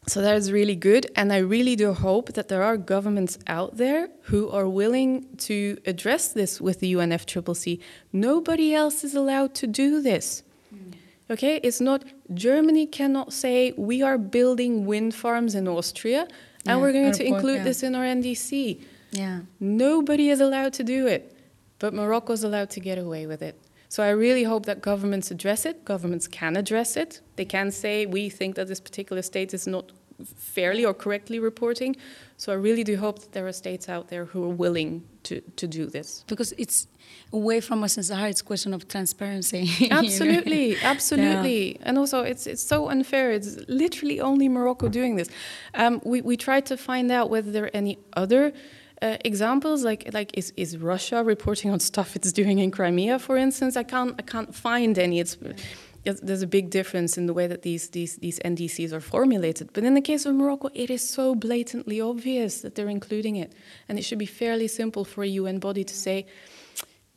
So 0.08 0.22
that 0.22 0.36
is 0.36 0.52
really 0.52 0.76
good. 0.76 1.10
And 1.15 1.34
I 1.34 1.38
really 1.38 1.76
do 1.76 1.94
hope 1.94 2.34
that 2.34 2.48
there 2.48 2.62
are 2.63 2.78
governments 2.78 3.39
out 3.48 3.78
there 3.78 4.10
who 4.24 4.50
are 4.50 4.68
willing 4.68 5.26
to 5.38 5.78
address 5.86 6.28
this 6.28 6.62
with 6.62 6.80
the 6.80 6.94
UNFCCC. 6.94 7.82
Nobody 8.13 8.74
else 8.74 9.04
is 9.04 9.15
allowed 9.15 9.56
to 9.56 9.68
do 9.68 10.02
this. 10.02 10.44
Mm. 10.74 10.94
Okay, 11.32 11.60
it's 11.63 11.82
not, 11.82 12.04
Germany 12.34 12.86
cannot 12.86 13.34
say 13.34 13.74
we 13.78 14.04
are 14.04 14.18
building 14.18 14.86
wind 14.86 15.15
farms 15.15 15.56
in 15.56 15.68
Austria 15.68 16.28
and 16.68 16.82
we're 16.82 16.94
going 16.94 17.13
to 17.13 17.26
include 17.26 17.58
yeah. 17.58 17.63
this 17.63 17.84
in 17.84 17.96
our 17.96 18.04
NDC. 18.04 18.82
Yeah. 19.12 19.41
Nobody 19.60 20.30
is 20.30 20.39
allowed 20.39 20.74
to 20.74 20.84
do 20.84 21.08
it, 21.08 21.36
but 21.80 21.94
Morocco 21.94 22.34
is 22.34 22.44
allowed 22.44 22.70
to 22.72 22.80
get 22.80 22.98
away 22.98 23.26
with 23.26 23.41
it. 23.41 23.60
So 23.95 24.03
I 24.03 24.10
really 24.10 24.43
hope 24.43 24.65
that 24.65 24.81
governments 24.81 25.31
address 25.31 25.65
it. 25.65 25.86
Governments 25.86 26.27
can 26.27 26.58
address 26.58 26.97
it. 26.97 27.21
They 27.38 27.45
can 27.45 27.71
say, 27.71 28.05
we 28.05 28.29
think 28.29 28.55
that 28.55 28.67
this 28.67 28.81
particular 28.81 29.21
state 29.21 29.53
is 29.53 29.67
not 29.67 29.93
fairly 30.36 30.84
or 30.84 30.93
correctly 30.93 31.39
reporting. 31.39 31.95
So 32.36 32.51
I 32.51 32.55
really 32.55 32.84
do 32.84 32.97
hope 32.97 33.19
that 33.19 33.31
there 33.31 33.47
are 33.47 33.53
states 33.53 33.88
out 33.88 34.10
there 34.10 34.25
who 34.25 34.43
are 34.43 34.53
willing 34.63 35.05
to, 35.23 35.39
to 35.39 35.65
do 35.65 35.86
this. 35.86 36.25
Because 36.27 36.53
it's 36.58 36.89
away 37.31 37.62
from 37.62 37.86
us 37.86 37.95
in 37.95 38.03
Sahara, 38.03 38.27
it's 38.27 38.41
a 38.41 38.43
question 38.43 38.73
of 38.73 38.86
transparency. 38.89 39.60
you 39.79 39.88
know? 39.88 39.99
Absolutely, 39.99 40.77
absolutely. 40.84 41.79
And 41.84 41.97
also, 41.97 42.21
it's, 42.21 42.47
it's 42.47 42.63
so 42.63 42.89
unfair. 42.89 43.31
It's 43.31 43.60
literally 43.69 44.19
only 44.19 44.49
Morocco 44.49 44.89
doing 44.89 45.15
this. 45.15 45.29
Um, 45.73 46.01
we, 46.03 46.19
we 46.19 46.36
tried 46.36 46.65
to 46.65 46.75
find 46.75 47.13
out 47.13 47.29
whether 47.29 47.49
there 47.49 47.63
are 47.63 47.71
any 47.73 47.97
other 48.12 48.51
uh, 49.06 49.18
examples 49.24 49.84
like 49.84 50.02
like 50.13 50.32
is, 50.38 50.52
is 50.58 50.78
Russia 50.78 51.24
reporting 51.24 51.70
on 51.72 51.80
stuff 51.80 52.15
it's 52.15 52.32
doing 52.32 52.58
in 52.60 52.72
Crimea 52.72 53.20
for 53.20 53.38
instance 53.38 53.78
I 53.78 53.84
can't 53.84 54.13
I 54.20 54.24
can't 54.24 54.54
find 54.54 54.98
any 54.98 55.20
it's 55.20 55.38
there's 56.06 56.41
a 56.41 56.48
big 56.48 56.70
difference 56.70 57.18
in 57.18 57.26
the 57.26 57.34
way 57.34 57.48
that 57.48 57.63
these, 57.63 57.89
these, 57.89 58.18
these 58.18 58.39
NDCs 58.39 58.91
are 58.94 59.02
formulated. 59.02 59.72
But 59.74 59.84
in 59.84 59.96
the 59.96 60.02
case 60.02 60.26
of 60.26 60.36
Morocco, 60.36 60.70
it 60.74 60.89
is 60.89 61.08
so 61.08 61.34
blatantly 61.34 62.00
obvious 62.00 62.62
that 62.62 62.76
they're 62.76 62.89
including 62.89 63.38
it. 63.38 63.54
And 63.89 63.98
it 63.98 64.04
should 64.04 64.20
be 64.20 64.28
fairly 64.28 64.68
simple 64.68 65.04
for 65.04 65.24
a 65.24 65.28
UN 65.28 65.58
body 65.58 65.84
to 65.84 65.96
say, 65.96 66.28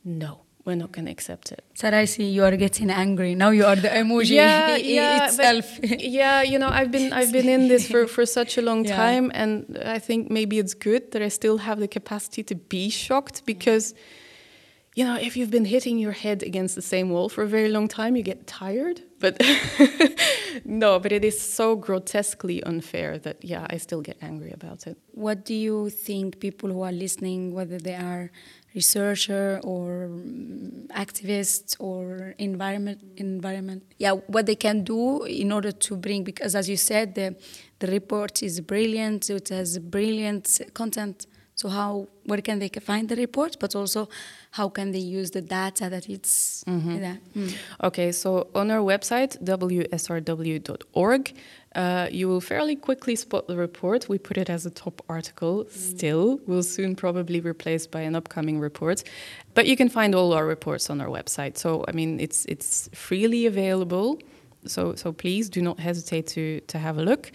no, 0.03 0.41
we're 0.69 0.81
not 0.85 0.91
going 0.95 1.05
to 1.09 1.11
accept 1.17 1.45
it. 1.55 1.61
Sara, 1.73 1.97
I 2.03 2.05
see 2.13 2.25
you 2.37 2.43
are 2.49 2.57
getting 2.65 2.89
angry. 3.05 3.31
Now 3.43 3.49
you 3.59 3.65
are 3.71 3.75
the 3.85 3.89
emoji 4.01 4.35
yeah, 4.35 4.75
yeah, 4.99 5.25
itself. 5.27 5.65
but- 5.81 5.99
yeah, 6.19 6.41
you 6.51 6.57
know, 6.61 6.69
I've 6.79 6.91
been 6.97 7.07
I've 7.19 7.31
been 7.37 7.49
in 7.57 7.67
this 7.73 7.83
for, 7.91 8.01
for 8.15 8.25
such 8.39 8.51
a 8.57 8.61
long 8.69 8.81
Yeah. 8.89 8.95
time, 9.03 9.25
and 9.41 9.53
I 9.97 9.99
think 10.07 10.21
maybe 10.37 10.55
it's 10.63 10.75
good 10.89 11.03
that 11.11 11.21
I 11.27 11.29
still 11.29 11.57
have 11.67 11.77
the 11.85 11.87
capacity 11.99 12.41
to 12.51 12.55
be 12.55 12.83
shocked 12.89 13.37
because, 13.45 13.85
you 14.97 15.03
know, 15.07 15.15
if 15.27 15.31
you've 15.37 15.51
been 15.57 15.65
hitting 15.75 15.97
your 16.05 16.15
head 16.23 16.39
against 16.49 16.73
the 16.75 16.85
same 16.93 17.07
wall 17.13 17.27
for 17.29 17.41
a 17.43 17.47
very 17.57 17.69
long 17.77 17.87
time, 17.87 18.11
you 18.17 18.23
get 18.23 18.39
tired. 18.63 18.97
But 19.23 19.35
no, 20.65 20.99
but 20.99 21.11
it 21.11 21.23
is 21.25 21.37
so 21.39 21.75
grotesquely 21.75 22.63
unfair 22.63 23.17
that 23.25 23.37
yeah, 23.43 23.65
I 23.73 23.77
still 23.77 24.01
get 24.01 24.17
angry 24.21 24.51
about 24.59 24.87
it. 24.87 24.97
What 25.25 25.45
do 25.45 25.53
you 25.53 25.89
think 25.89 26.39
people 26.39 26.69
who 26.73 26.81
are 26.83 26.91
listening, 27.05 27.53
whether 27.53 27.77
they 27.77 27.95
are 27.95 28.31
researcher 28.75 29.59
or 29.63 30.09
mm, 30.09 30.87
activists 30.89 31.75
or 31.79 32.35
environment 32.37 33.01
environment, 33.17 33.83
yeah, 33.97 34.11
what 34.11 34.45
they 34.45 34.55
can 34.55 34.83
do 34.83 35.23
in 35.23 35.51
order 35.51 35.71
to 35.71 35.95
bring 35.95 36.23
because 36.23 36.55
as 36.55 36.69
you 36.69 36.77
said, 36.77 37.15
the 37.15 37.35
the 37.79 37.87
report 37.87 38.43
is 38.43 38.61
brilliant. 38.61 39.23
so 39.25 39.35
It 39.35 39.49
has 39.49 39.79
brilliant 39.79 40.61
content. 40.73 41.25
So 41.55 41.67
how 41.67 42.07
where 42.23 42.41
can 42.41 42.59
they 42.59 42.69
find 42.69 43.09
the 43.09 43.17
report, 43.17 43.57
but 43.59 43.75
also 43.75 44.07
how 44.51 44.69
can 44.69 44.91
they 44.91 44.99
use 44.99 45.31
the 45.31 45.41
data 45.41 45.89
that 45.89 46.07
it's 46.07 46.63
yeah. 46.65 47.17
Mm. 47.35 47.53
Okay, 47.83 48.11
so 48.13 48.47
on 48.55 48.71
our 48.71 48.79
website, 48.79 49.37
wsrw.org, 49.43 51.33
uh, 51.75 52.07
you 52.11 52.27
will 52.27 52.41
fairly 52.41 52.75
quickly 52.75 53.15
spot 53.15 53.47
the 53.47 53.55
report. 53.55 54.09
We 54.09 54.17
put 54.17 54.37
it 54.37 54.49
as 54.49 54.65
a 54.65 54.71
top 54.71 55.03
article 55.07 55.67
still. 55.69 56.39
We'll 56.47 56.63
soon 56.63 56.95
probably 56.95 57.39
be 57.39 57.47
replaced 57.47 57.91
by 57.91 58.01
an 58.01 58.15
upcoming 58.15 58.59
report. 58.59 59.03
But 59.53 59.67
you 59.67 59.77
can 59.77 59.89
find 59.89 60.15
all 60.15 60.33
our 60.33 60.45
reports 60.45 60.89
on 60.89 60.99
our 60.99 61.07
website. 61.07 61.57
So, 61.57 61.85
I 61.87 61.91
mean, 61.91 62.19
it's, 62.19 62.45
it's 62.45 62.89
freely 62.93 63.45
available. 63.45 64.19
So, 64.65 64.95
so 64.95 65.11
please 65.11 65.47
do 65.49 65.61
not 65.61 65.79
hesitate 65.79 66.27
to, 66.27 66.59
to 66.61 66.79
have 66.79 66.97
a 66.97 67.03
look. 67.03 67.31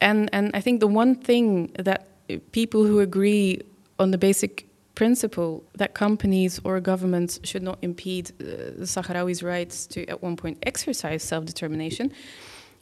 And, 0.00 0.30
and 0.32 0.52
I 0.54 0.60
think 0.60 0.78
the 0.78 0.86
one 0.86 1.16
thing 1.16 1.72
that 1.78 2.06
people 2.52 2.84
who 2.84 3.00
agree 3.00 3.60
on 3.98 4.12
the 4.12 4.18
basic 4.18 4.68
principle 4.94 5.64
that 5.74 5.94
companies 5.94 6.60
or 6.64 6.80
governments 6.80 7.40
should 7.44 7.62
not 7.62 7.78
impede 7.82 8.30
uh, 8.40 8.44
the 8.78 8.86
Sahrawis' 8.86 9.42
rights 9.42 9.86
to, 9.86 10.06
at 10.06 10.22
one 10.22 10.36
point, 10.36 10.58
exercise 10.62 11.22
self 11.22 11.44
determination. 11.44 12.12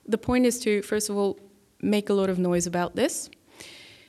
The 0.08 0.18
point 0.18 0.46
is 0.46 0.58
to, 0.60 0.82
first 0.82 1.10
of 1.10 1.16
all, 1.16 1.38
make 1.80 2.08
a 2.08 2.14
lot 2.14 2.30
of 2.30 2.38
noise 2.38 2.66
about 2.66 2.96
this. 2.96 3.30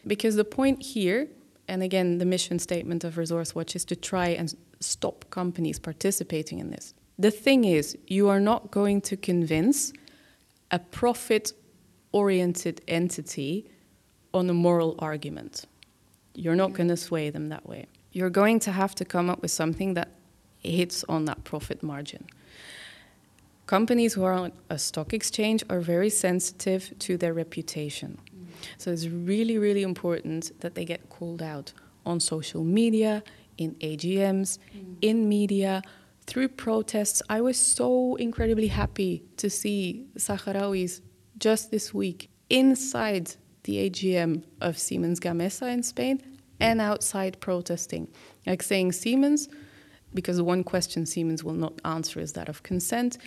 Because 0.05 0.35
the 0.35 0.45
point 0.45 0.81
here, 0.81 1.27
and 1.67 1.83
again, 1.83 2.17
the 2.17 2.25
mission 2.25 2.59
statement 2.59 3.03
of 3.03 3.17
Resource 3.17 3.53
Watch 3.53 3.75
is 3.75 3.83
to 3.85 3.95
try 3.95 4.29
and 4.29 4.55
stop 4.79 5.25
companies 5.29 5.79
participating 5.79 6.59
in 6.59 6.69
this. 6.69 6.93
The 7.19 7.31
thing 7.31 7.65
is, 7.65 7.97
you 8.07 8.29
are 8.29 8.39
not 8.39 8.71
going 8.71 9.01
to 9.01 9.17
convince 9.17 9.91
a 10.71 10.79
profit 10.79 11.53
oriented 12.11 12.81
entity 12.87 13.69
on 14.33 14.49
a 14.49 14.53
moral 14.53 14.95
argument. 14.99 15.65
You're 16.35 16.55
not 16.55 16.73
going 16.73 16.89
to 16.89 16.97
sway 16.97 17.29
them 17.31 17.49
that 17.49 17.67
way. 17.67 17.87
You're 18.11 18.29
going 18.29 18.59
to 18.61 18.71
have 18.71 18.93
to 18.95 19.05
come 19.05 19.29
up 19.29 19.41
with 19.41 19.51
something 19.51 19.95
that 19.95 20.09
hits 20.59 21.03
on 21.09 21.25
that 21.25 21.43
profit 21.43 21.81
margin. 21.81 22.27
Companies 23.67 24.13
who 24.13 24.23
are 24.23 24.33
on 24.33 24.53
a 24.69 24.79
stock 24.79 25.13
exchange 25.13 25.63
are 25.69 25.81
very 25.81 26.09
sensitive 26.09 26.93
to 26.99 27.17
their 27.17 27.33
reputation. 27.33 28.17
Mm. 28.33 28.47
So 28.77 28.91
it's 28.91 29.07
really, 29.07 29.57
really 29.57 29.83
important 29.83 30.57
that 30.61 30.73
they 30.73 30.85
get 30.85 31.09
called 31.09 31.41
out 31.41 31.73
on 32.05 32.21
social 32.21 32.63
media, 32.63 33.23
in 33.57 33.75
AGMs, 33.75 34.57
mm. 34.75 34.95
in 35.01 35.27
media, 35.27 35.81
through 36.25 36.47
protests. 36.47 37.21
I 37.29 37.41
was 37.41 37.57
so 37.57 38.15
incredibly 38.15 38.67
happy 38.67 39.23
to 39.37 39.49
see 39.49 40.05
Sahrawis 40.17 41.01
just 41.37 41.69
this 41.69 41.93
week 41.93 42.29
inside 42.49 43.35
the 43.63 43.89
AGM 43.89 44.43
of 44.61 44.77
Siemens 44.77 45.19
Gamesa 45.19 45.71
in 45.73 45.83
Spain 45.83 46.21
and 46.61 46.79
outside 46.79 47.39
protesting. 47.41 48.07
Like 48.45 48.63
saying 48.63 48.93
Siemens, 48.93 49.49
because 50.13 50.37
the 50.37 50.45
one 50.45 50.63
question 50.63 51.05
Siemens 51.05 51.43
will 51.43 51.53
not 51.53 51.73
answer 51.83 52.21
is 52.21 52.31
that 52.33 52.47
of 52.47 52.63
consent. 52.63 53.17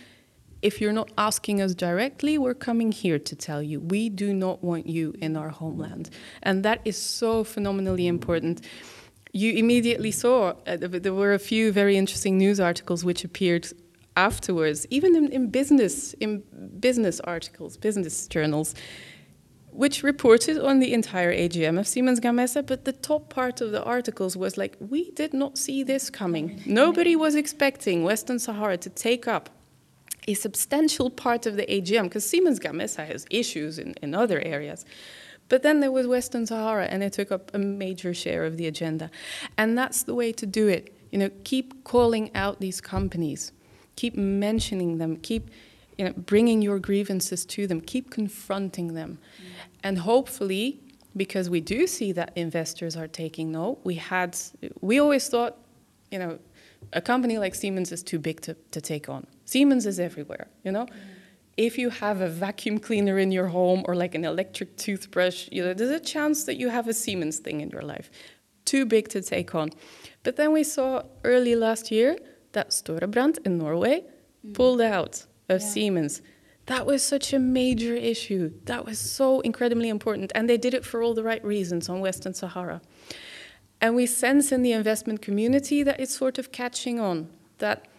If 0.61 0.79
you're 0.79 0.93
not 0.93 1.09
asking 1.17 1.61
us 1.61 1.73
directly, 1.73 2.37
we're 2.37 2.53
coming 2.53 2.91
here 2.91 3.17
to 3.17 3.35
tell 3.35 3.63
you 3.63 3.79
we 3.79 4.09
do 4.09 4.33
not 4.33 4.63
want 4.63 4.87
you 4.87 5.15
in 5.19 5.35
our 5.35 5.49
homeland. 5.49 6.09
And 6.43 6.63
that 6.63 6.81
is 6.85 6.97
so 6.97 7.43
phenomenally 7.43 8.07
important. 8.07 8.61
You 9.33 9.53
immediately 9.53 10.11
saw 10.11 10.53
uh, 10.67 10.77
there 10.79 11.13
were 11.13 11.33
a 11.33 11.39
few 11.39 11.71
very 11.71 11.97
interesting 11.97 12.37
news 12.37 12.59
articles 12.59 13.03
which 13.03 13.23
appeared 13.23 13.67
afterwards, 14.17 14.85
even 14.89 15.15
in, 15.15 15.31
in 15.31 15.49
business 15.49 16.13
in 16.13 16.43
business 16.79 17.19
articles, 17.21 17.77
business 17.77 18.27
journals, 18.27 18.75
which 19.71 20.03
reported 20.03 20.59
on 20.59 20.79
the 20.79 20.93
entire 20.93 21.33
AGM 21.33 21.79
of 21.79 21.87
Siemens 21.87 22.19
Gamesa. 22.19 22.65
But 22.65 22.85
the 22.85 22.93
top 22.93 23.29
part 23.29 23.61
of 23.61 23.71
the 23.71 23.83
articles 23.83 24.35
was 24.35 24.57
like, 24.57 24.75
we 24.79 25.11
did 25.11 25.33
not 25.33 25.57
see 25.57 25.81
this 25.81 26.09
coming. 26.09 26.61
Nobody 26.65 27.15
was 27.15 27.35
expecting 27.35 28.03
Western 28.03 28.37
Sahara 28.37 28.77
to 28.77 28.89
take 28.89 29.27
up 29.27 29.49
a 30.27 30.33
substantial 30.33 31.09
part 31.09 31.45
of 31.45 31.55
the 31.55 31.65
AGM 31.65 32.03
because 32.03 32.25
Siemens 32.25 32.59
Gamesa 32.59 33.05
has 33.07 33.25
issues 33.29 33.79
in, 33.79 33.95
in 34.01 34.13
other 34.13 34.39
areas. 34.41 34.85
But 35.49 35.63
then 35.63 35.81
there 35.81 35.91
was 35.91 36.07
Western 36.07 36.45
Sahara, 36.45 36.85
and 36.85 37.03
it 37.03 37.11
took 37.11 37.31
up 37.31 37.53
a 37.53 37.57
major 37.57 38.13
share 38.13 38.45
of 38.45 38.55
the 38.55 38.67
agenda. 38.67 39.11
And 39.57 39.77
that's 39.77 40.03
the 40.03 40.15
way 40.15 40.31
to 40.31 40.45
do 40.45 40.67
it. 40.67 40.95
You 41.11 41.19
know, 41.19 41.29
keep 41.43 41.83
calling 41.83 42.33
out 42.33 42.61
these 42.61 42.79
companies, 42.79 43.51
keep 43.97 44.15
mentioning 44.15 44.97
them, 44.97 45.17
keep 45.17 45.49
you 45.97 46.05
know, 46.05 46.13
bringing 46.13 46.61
your 46.61 46.79
grievances 46.79 47.45
to 47.45 47.67
them, 47.67 47.81
keep 47.81 48.09
confronting 48.09 48.93
them. 48.93 49.19
Mm. 49.19 49.45
And 49.83 49.97
hopefully, 49.99 50.79
because 51.15 51.49
we 51.49 51.61
do 51.61 51.85
see 51.85 52.11
that 52.13 52.31
investors 52.35 52.95
are 52.95 53.07
taking 53.07 53.51
note, 53.51 53.79
we 53.83 53.95
had, 53.95 54.37
we 54.79 54.99
always 54.99 55.27
thought, 55.27 55.57
you 56.09 56.17
know, 56.17 56.39
a 56.93 57.01
company 57.01 57.37
like 57.37 57.53
Siemens 57.53 57.91
is 57.91 58.01
too 58.01 58.19
big 58.19 58.41
to, 58.41 58.55
to 58.71 58.81
take 58.81 59.09
on. 59.09 59.27
Siemens 59.51 59.85
is 59.85 59.99
everywhere, 59.99 60.47
you 60.63 60.71
know? 60.71 60.87
If 61.57 61.77
you 61.77 61.89
have 61.89 62.21
a 62.21 62.29
vacuum 62.29 62.79
cleaner 62.79 63.19
in 63.19 63.33
your 63.33 63.47
home 63.47 63.83
or 63.85 63.95
like 63.95 64.15
an 64.15 64.23
electric 64.23 64.77
toothbrush, 64.77 65.49
you 65.51 65.61
know, 65.61 65.73
there's 65.73 65.91
a 65.91 65.99
chance 65.99 66.45
that 66.45 66.55
you 66.55 66.69
have 66.69 66.87
a 66.87 66.93
Siemens 66.93 67.39
thing 67.39 67.59
in 67.59 67.69
your 67.69 67.81
life. 67.81 68.09
Too 68.63 68.85
big 68.85 69.09
to 69.09 69.21
take 69.21 69.53
on. 69.53 69.71
But 70.23 70.37
then 70.37 70.53
we 70.53 70.63
saw 70.63 71.03
early 71.25 71.55
last 71.55 71.91
year 71.91 72.17
that 72.53 72.69
Storebrand 72.69 73.45
in 73.45 73.57
Norway 73.57 74.05
mm. 74.47 74.53
pulled 74.53 74.79
out 74.79 75.25
of 75.49 75.61
Siemens. 75.61 76.21
That 76.67 76.85
was 76.85 77.03
such 77.03 77.33
a 77.33 77.39
major 77.39 77.95
issue. 77.95 78.53
That 78.63 78.85
was 78.85 78.99
so 78.99 79.41
incredibly 79.41 79.89
important. 79.89 80.31
And 80.33 80.49
they 80.49 80.57
did 80.57 80.73
it 80.73 80.85
for 80.85 81.03
all 81.03 81.13
the 81.13 81.23
right 81.23 81.43
reasons 81.43 81.89
on 81.89 81.99
Western 81.99 82.33
Sahara. 82.33 82.81
And 83.81 83.95
we 83.95 84.05
sense 84.05 84.53
in 84.53 84.61
the 84.61 84.71
investment 84.71 85.21
community 85.21 85.83
that 85.83 85.99
it's 85.99 86.15
sort 86.15 86.37
of 86.37 86.53
catching 86.53 87.01
on, 87.01 87.27
that 87.57 87.90